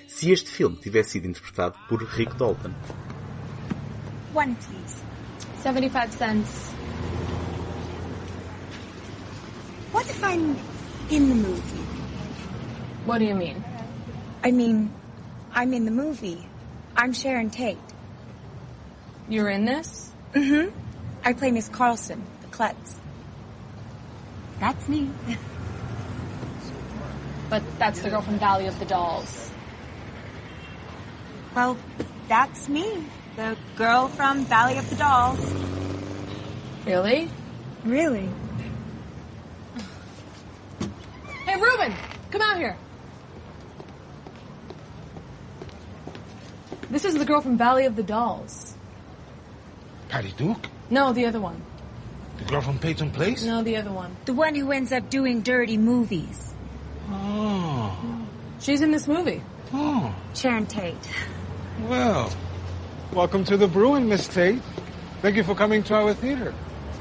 se 0.07 0.31
este 0.31 0.49
filme 0.49 0.77
tivesse 0.77 1.11
sido 1.11 1.27
interpretado 1.27 1.77
por 1.87 2.01
Rick 2.03 2.35
Dalton. 2.35 2.73
One, 4.33 4.55
please. 4.55 5.03
75 5.61 6.11
cents. 6.13 6.76
What 9.97 10.07
if 10.11 10.23
I'm 10.23 10.55
in 11.09 11.29
the 11.29 11.33
movie? 11.33 11.83
What 13.05 13.17
do 13.17 13.25
you 13.25 13.33
mean? 13.33 13.63
I 14.43 14.51
mean, 14.51 14.93
I'm 15.51 15.73
in 15.73 15.85
the 15.85 15.91
movie. 15.91 16.47
I'm 16.95 17.13
Sharon 17.13 17.49
Tate. 17.49 17.79
You're 19.27 19.49
in 19.49 19.65
this? 19.65 20.11
Mm-hmm. 20.33 20.69
I 21.23 21.33
play 21.33 21.49
Miss 21.49 21.67
Carlson, 21.67 22.21
the 22.41 22.47
klutz. 22.49 22.99
That's 24.59 24.87
me. 24.87 25.09
But 27.49 27.63
that's 27.79 27.99
the 28.01 28.11
girl 28.11 28.21
from 28.21 28.37
Valley 28.37 28.67
of 28.67 28.77
the 28.77 28.85
Dolls. 28.85 29.49
well, 31.55 31.75
that's 32.27 32.69
me. 32.69 33.03
The 33.35 33.57
girl 33.75 34.09
from 34.09 34.45
Valley 34.45 34.77
of 34.77 34.87
the 34.91 34.95
Dolls. 34.97 35.39
Really? 36.85 37.31
Really? 37.83 38.29
Hey, 41.57 41.63
Ruben! 41.63 41.93
Come 42.29 42.41
out 42.41 42.57
here. 42.57 42.77
This 46.91 47.03
is 47.03 47.15
the 47.15 47.25
girl 47.25 47.41
from 47.41 47.57
Valley 47.57 47.87
of 47.87 47.95
the 47.95 48.03
Dolls. 48.03 48.75
Patty 50.07 50.33
Duke? 50.37 50.67
No, 50.91 51.13
the 51.13 51.25
other 51.25 51.41
one. 51.41 51.59
The 52.37 52.45
girl 52.45 52.61
from 52.61 52.77
Peyton 52.77 53.09
Place? 53.09 53.43
No, 53.43 53.63
the 53.63 53.75
other 53.77 53.91
one. 53.91 54.15
The 54.25 54.35
one 54.35 54.53
who 54.53 54.71
ends 54.71 54.91
up 54.91 55.09
doing 55.09 55.41
dirty 55.41 55.77
movies. 55.77 56.53
Oh. 57.09 58.27
She's 58.59 58.81
in 58.81 58.91
this 58.91 59.07
movie. 59.07 59.41
Oh. 59.73 60.13
Sharon 60.35 60.67
Tate. 60.67 61.09
Well, 61.87 62.31
welcome 63.11 63.43
to 63.45 63.57
the 63.57 63.67
Bruin, 63.67 64.07
Miss 64.07 64.27
Tate. 64.27 64.61
Thank 65.23 65.35
you 65.35 65.43
for 65.43 65.55
coming 65.55 65.81
to 65.85 65.95
our 65.95 66.13
theater. 66.13 66.53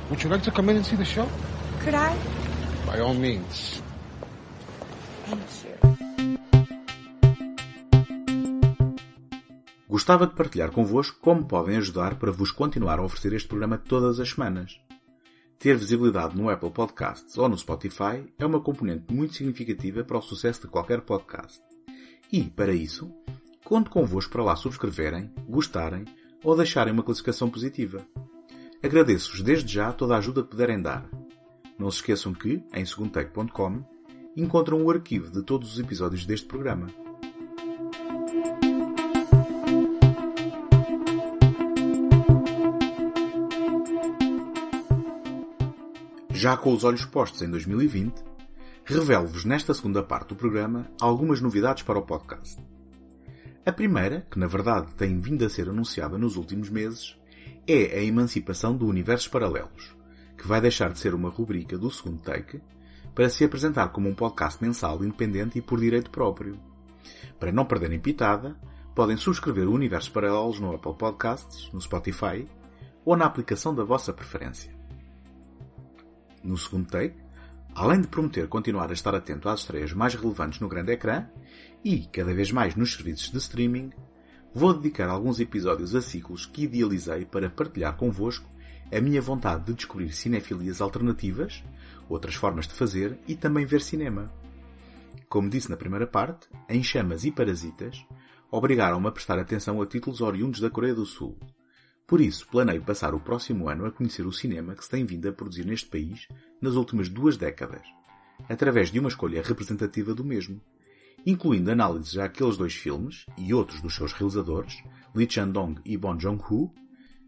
Would 0.08 0.22
you 0.22 0.30
like 0.30 0.44
to 0.44 0.50
come 0.50 0.70
in 0.70 0.76
and 0.76 0.86
see 0.86 0.96
the 0.96 1.04
show? 1.04 1.28
Could 1.80 1.92
I? 1.92 2.16
By 2.86 3.00
all 3.00 3.12
means. 3.12 3.82
Gostava 9.96 10.26
de 10.26 10.34
partilhar 10.34 10.70
convosco 10.72 11.18
como 11.22 11.46
podem 11.46 11.78
ajudar 11.78 12.18
para 12.18 12.30
vos 12.30 12.50
continuar 12.50 12.98
a 12.98 13.02
oferecer 13.02 13.32
este 13.32 13.48
programa 13.48 13.78
todas 13.78 14.20
as 14.20 14.28
semanas. 14.28 14.78
Ter 15.58 15.74
visibilidade 15.74 16.36
no 16.36 16.50
Apple 16.50 16.70
Podcasts 16.70 17.38
ou 17.38 17.48
no 17.48 17.56
Spotify 17.56 18.30
é 18.38 18.44
uma 18.44 18.60
componente 18.60 19.10
muito 19.10 19.34
significativa 19.34 20.04
para 20.04 20.18
o 20.18 20.20
sucesso 20.20 20.60
de 20.60 20.66
qualquer 20.66 21.00
podcast. 21.00 21.62
E, 22.30 22.44
para 22.44 22.74
isso, 22.74 23.10
conto 23.64 23.90
convosco 23.90 24.32
para 24.32 24.44
lá 24.44 24.54
subscreverem, 24.54 25.32
gostarem 25.48 26.04
ou 26.44 26.54
deixarem 26.54 26.92
uma 26.92 27.02
classificação 27.02 27.48
positiva. 27.48 28.06
Agradeço-vos 28.82 29.40
desde 29.40 29.72
já 29.72 29.94
toda 29.94 30.14
a 30.14 30.18
ajuda 30.18 30.42
que 30.42 30.50
puderem 30.50 30.82
dar. 30.82 31.08
Não 31.78 31.90
se 31.90 32.00
esqueçam 32.00 32.34
que, 32.34 32.62
em 32.74 32.84
segundotech.com, 32.84 33.82
encontram 34.36 34.84
o 34.84 34.90
arquivo 34.90 35.32
de 35.32 35.42
todos 35.42 35.72
os 35.72 35.78
episódios 35.78 36.26
deste 36.26 36.46
programa. 36.46 37.05
Já 46.36 46.54
com 46.54 46.70
os 46.74 46.84
olhos 46.84 47.06
postos 47.06 47.40
em 47.40 47.48
2020, 47.48 48.22
revelo-vos 48.84 49.46
nesta 49.46 49.72
segunda 49.72 50.02
parte 50.02 50.28
do 50.28 50.36
programa 50.36 50.86
algumas 51.00 51.40
novidades 51.40 51.82
para 51.82 51.98
o 51.98 52.02
podcast. 52.02 52.62
A 53.64 53.72
primeira, 53.72 54.26
que 54.30 54.38
na 54.38 54.46
verdade 54.46 54.94
tem 54.96 55.18
vindo 55.18 55.46
a 55.46 55.48
ser 55.48 55.66
anunciada 55.66 56.18
nos 56.18 56.36
últimos 56.36 56.68
meses, 56.68 57.18
é 57.66 57.98
a 57.98 58.02
emancipação 58.02 58.76
do 58.76 58.86
Universos 58.86 59.28
Paralelos, 59.28 59.96
que 60.36 60.46
vai 60.46 60.60
deixar 60.60 60.92
de 60.92 60.98
ser 60.98 61.14
uma 61.14 61.30
rubrica 61.30 61.78
do 61.78 61.90
segundo 61.90 62.20
take 62.20 62.60
para 63.14 63.30
se 63.30 63.42
apresentar 63.42 63.88
como 63.88 64.06
um 64.06 64.14
podcast 64.14 64.62
mensal 64.62 65.02
independente 65.02 65.58
e 65.58 65.62
por 65.62 65.80
direito 65.80 66.10
próprio. 66.10 66.60
Para 67.40 67.50
não 67.50 67.64
perderem 67.64 67.98
pitada, 67.98 68.54
podem 68.94 69.16
subscrever 69.16 69.66
o 69.66 69.72
Universos 69.72 70.10
Paralelos 70.10 70.60
no 70.60 70.74
Apple 70.74 70.96
Podcasts, 70.98 71.72
no 71.72 71.80
Spotify 71.80 72.46
ou 73.06 73.16
na 73.16 73.24
aplicação 73.24 73.74
da 73.74 73.84
vossa 73.84 74.12
preferência. 74.12 74.75
No 76.46 76.56
segundo 76.56 76.86
take, 76.86 77.16
além 77.74 78.00
de 78.00 78.06
prometer 78.06 78.46
continuar 78.46 78.88
a 78.90 78.92
estar 78.92 79.12
atento 79.16 79.48
às 79.48 79.60
estreias 79.60 79.92
mais 79.92 80.14
relevantes 80.14 80.60
no 80.60 80.68
grande 80.68 80.92
ecrã 80.92 81.26
e, 81.84 82.06
cada 82.06 82.32
vez 82.32 82.52
mais, 82.52 82.76
nos 82.76 82.92
serviços 82.92 83.32
de 83.32 83.38
streaming, 83.38 83.90
vou 84.54 84.72
dedicar 84.72 85.08
alguns 85.08 85.40
episódios 85.40 85.92
a 85.96 86.00
ciclos 86.00 86.46
que 86.46 86.62
idealizei 86.62 87.24
para 87.24 87.50
partilhar 87.50 87.96
convosco 87.96 88.48
a 88.92 89.00
minha 89.00 89.20
vontade 89.20 89.64
de 89.64 89.74
descobrir 89.74 90.12
cinefilias 90.12 90.80
alternativas, 90.80 91.64
outras 92.08 92.36
formas 92.36 92.68
de 92.68 92.74
fazer 92.74 93.18
e 93.26 93.34
também 93.34 93.66
ver 93.66 93.82
cinema. 93.82 94.32
Como 95.28 95.50
disse 95.50 95.68
na 95.68 95.76
primeira 95.76 96.06
parte, 96.06 96.46
Em 96.68 96.80
Chamas 96.80 97.24
e 97.24 97.32
Parasitas 97.32 98.06
obrigaram-me 98.52 99.08
a 99.08 99.10
prestar 99.12 99.40
atenção 99.40 99.82
a 99.82 99.86
títulos 99.86 100.20
oriundos 100.20 100.60
da 100.60 100.70
Coreia 100.70 100.94
do 100.94 101.04
Sul. 101.04 101.36
Por 102.06 102.20
isso, 102.20 102.46
planeio 102.46 102.82
passar 102.82 103.14
o 103.14 103.20
próximo 103.20 103.68
ano 103.68 103.84
a 103.84 103.90
conhecer 103.90 104.24
o 104.24 104.32
cinema 104.32 104.76
que 104.76 104.84
se 104.84 104.90
tem 104.90 105.04
vindo 105.04 105.28
a 105.28 105.32
produzir 105.32 105.66
neste 105.66 105.88
país 105.88 106.28
nas 106.60 106.74
últimas 106.74 107.08
duas 107.08 107.36
décadas, 107.36 107.82
através 108.48 108.92
de 108.92 109.00
uma 109.00 109.08
escolha 109.08 109.42
representativa 109.42 110.14
do 110.14 110.24
mesmo, 110.24 110.60
incluindo 111.26 111.72
análises 111.72 112.16
àqueles 112.16 112.56
dois 112.56 112.74
filmes 112.74 113.26
e 113.36 113.52
outros 113.52 113.82
dos 113.82 113.96
seus 113.96 114.12
realizadores, 114.12 114.84
Lee 115.14 115.28
Chan-dong 115.28 115.80
e 115.84 115.96
Bong 115.96 116.22
Joon-ho, 116.22 116.72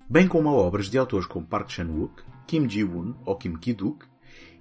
bem 0.09 0.29
como 0.29 0.49
a 0.49 0.53
obras 0.53 0.89
de 0.89 0.97
autores 0.97 1.27
como 1.27 1.45
Park 1.45 1.71
Chan-wook, 1.71 2.23
Kim 2.47 2.69
Ji-woon 2.69 3.17
ou 3.27 3.37
Kim 3.37 3.57
Ki-duk, 3.57 4.07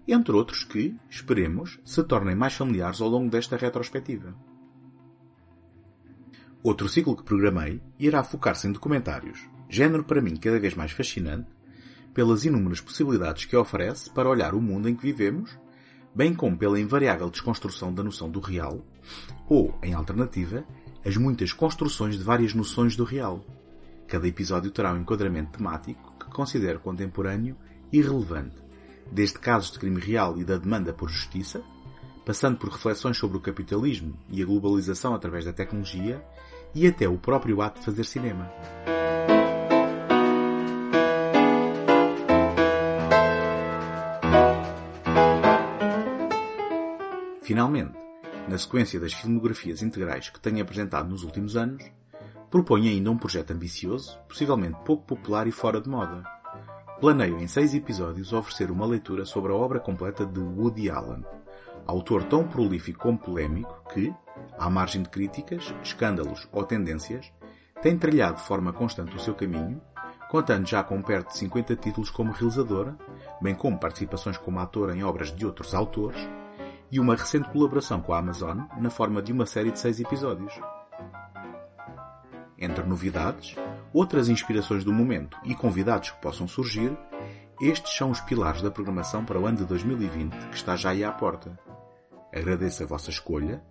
entre 0.08 0.36
outros 0.36 0.64
que, 0.64 0.96
esperemos, 1.10 1.80
se 1.86 2.04
tornem 2.04 2.36
mais 2.36 2.54
familiares 2.54 3.02
ao 3.02 3.10
longo 3.10 3.30
desta 3.30 3.56
retrospectiva. 3.56 4.34
Outro 6.64 6.90
ciclo 6.90 7.16
que 7.16 7.24
programei 7.24 7.82
irá 8.00 8.24
focar-se 8.24 8.68
em 8.68 8.72
documentários, 8.72 9.48
género 9.70 10.04
para 10.04 10.22
mim 10.22 10.36
cada 10.36 10.60
vez 10.60 10.74
mais 10.76 10.92
fascinante, 10.92 11.50
pelas 12.14 12.46
inúmeras 12.46 12.82
possibilidades 12.82 13.46
que 13.46 13.56
oferece 13.56 14.10
para 14.10 14.30
olhar 14.30 14.56
o 14.56 14.62
mundo 14.62 14.90
em 14.90 14.96
que 14.96 15.04
vivemos, 15.04 15.58
bem 16.16 16.34
como 16.34 16.58
pela 16.58 16.80
invariável 16.80 17.30
desconstrução 17.30 17.94
da 17.94 18.04
noção 18.04 18.30
do 18.30 18.40
real, 18.40 18.84
ou, 19.48 19.78
em 19.84 19.94
alternativa, 19.94 20.64
as 21.06 21.16
muitas 21.16 21.54
construções 21.54 22.18
de 22.18 22.24
várias 22.24 22.54
noções 22.54 22.96
do 22.96 23.04
real. 23.04 23.46
Cada 24.08 24.28
episódio 24.28 24.72
terá 24.72 24.94
um 24.94 25.02
enquadramento 25.02 25.58
temático 25.58 26.14
que 26.20 26.32
considero 26.32 26.80
contemporâneo 26.80 27.56
e 27.92 28.02
relevante, 28.02 28.56
desde 29.12 29.38
casos 29.38 29.72
de 29.72 29.80
crime 29.80 30.02
real 30.02 30.38
e 30.38 30.44
da 30.44 30.58
demanda 30.58 30.94
por 30.94 31.10
justiça, 31.10 31.62
passando 32.26 32.58
por 32.58 32.70
reflexões 32.70 33.18
sobre 33.18 33.38
o 33.38 33.42
capitalismo 33.42 34.18
e 34.30 34.42
a 34.42 34.46
globalização 34.46 35.14
através 35.14 35.46
da 35.46 35.54
tecnologia 35.54 36.22
e 36.76 36.86
até 36.86 37.08
o 37.08 37.18
próprio 37.18 37.62
ato 37.62 37.80
de 37.80 37.86
fazer 37.86 38.04
cinema. 38.04 38.52
Finalmente, 47.48 47.98
na 48.50 48.58
sequência 48.58 49.00
das 49.00 49.14
filmografias 49.14 49.82
integrais 49.82 50.30
que 50.30 50.38
tenho 50.38 50.62
apresentado 50.62 51.08
nos 51.08 51.24
últimos 51.24 51.56
anos, 51.56 51.82
proponho 52.52 52.90
ainda 52.90 53.10
um 53.10 53.18
projeto 53.18 53.52
ambicioso, 53.52 54.20
possivelmente 54.28 54.78
pouco 54.84 55.06
popular 55.06 55.48
e 55.48 55.52
fora 55.54 55.80
de 55.80 55.88
moda. 55.88 56.26
Planeio 57.00 57.40
em 57.40 57.48
seis 57.48 57.74
episódios 57.74 58.34
oferecer 58.34 58.70
uma 58.70 58.86
leitura 58.86 59.24
sobre 59.24 59.54
a 59.54 59.56
obra 59.56 59.80
completa 59.80 60.26
de 60.26 60.42
Woody 60.42 60.90
Allen, 60.90 61.24
autor 61.86 62.26
tão 62.26 62.46
prolífico 62.46 63.00
como 63.00 63.18
polémico 63.18 63.82
que, 63.94 64.14
à 64.60 64.70
margem 64.70 65.02
de 65.02 65.08
críticas, 65.08 65.74
escândalos 65.82 66.50
ou 66.52 66.66
tendências, 66.66 67.32
tem 67.82 67.98
trilhado 67.98 68.42
de 68.42 68.44
forma 68.46 68.74
constante 68.74 69.16
o 69.16 69.22
seu 69.22 69.34
caminho, 69.34 69.82
contando 70.30 70.68
já 70.68 70.84
com 70.84 71.02
perto 71.02 71.30
de 71.30 71.38
50 71.38 71.78
títulos 71.78 72.10
como 72.10 72.34
realizadora, 72.34 72.98
bem 73.42 73.56
como 73.56 73.80
participações 73.80 74.38
como 74.38 74.60
ator 74.60 74.94
em 74.94 75.02
obras 75.02 75.34
de 75.34 75.46
outros 75.46 75.74
autores, 75.74 76.20
e 76.92 77.00
uma 77.00 77.16
recente 77.16 77.50
colaboração 77.50 78.02
com 78.02 78.14
a 78.14 78.20
Amazon 78.20 78.60
na 78.80 78.90
forma 78.90 79.22
de 79.22 79.32
uma 79.32 79.46
série 79.46 79.72
de 79.72 79.80
seis 79.80 80.00
episódios. 80.00 80.54
Entre 82.58 82.84
novidades, 82.84 83.56
outras 83.94 84.30
inspirações 84.30 84.84
do 84.84 84.92
momento 84.92 85.38
e 85.44 85.54
convidados 85.54 86.12
que 86.12 86.22
possam 86.22 86.48
surgir, 86.48 86.98
estes 87.62 87.96
são 87.96 88.10
os 88.10 88.22
pilares 88.22 88.62
da 88.62 88.72
programação 88.72 89.24
para 89.24 89.40
o 89.40 89.46
ano 89.46 89.58
de 89.58 89.66
2020 89.66 90.34
que 90.50 90.56
está 90.56 90.76
já 90.76 90.92
aí 90.92 91.04
à 91.04 91.12
porta. 91.12 91.58
Agradeço 92.34 92.84
a 92.84 92.88
vossa 92.88 93.10
escolha 93.10 93.64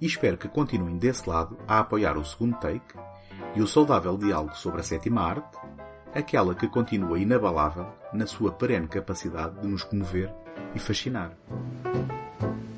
e 0.00 0.06
espero 0.06 0.36
que 0.36 0.48
continuem 0.48 0.98
desse 0.98 1.28
lado 1.28 1.58
a 1.66 1.78
apoiar 1.78 2.16
o 2.16 2.24
segundo 2.24 2.56
take 2.58 2.94
e 3.54 3.62
o 3.62 3.66
saudável 3.66 4.16
diálogo 4.16 4.56
sobre 4.56 4.80
a 4.80 4.84
sétima 4.84 5.22
arte, 5.22 5.58
aquela 6.14 6.54
que 6.54 6.68
continua 6.68 7.18
inabalável 7.18 7.86
na 8.12 8.26
sua 8.26 8.52
perene 8.52 8.88
capacidade 8.88 9.60
de 9.60 9.66
nos 9.66 9.82
comover 9.82 10.32
e 10.74 10.78
fascinar. 10.78 11.32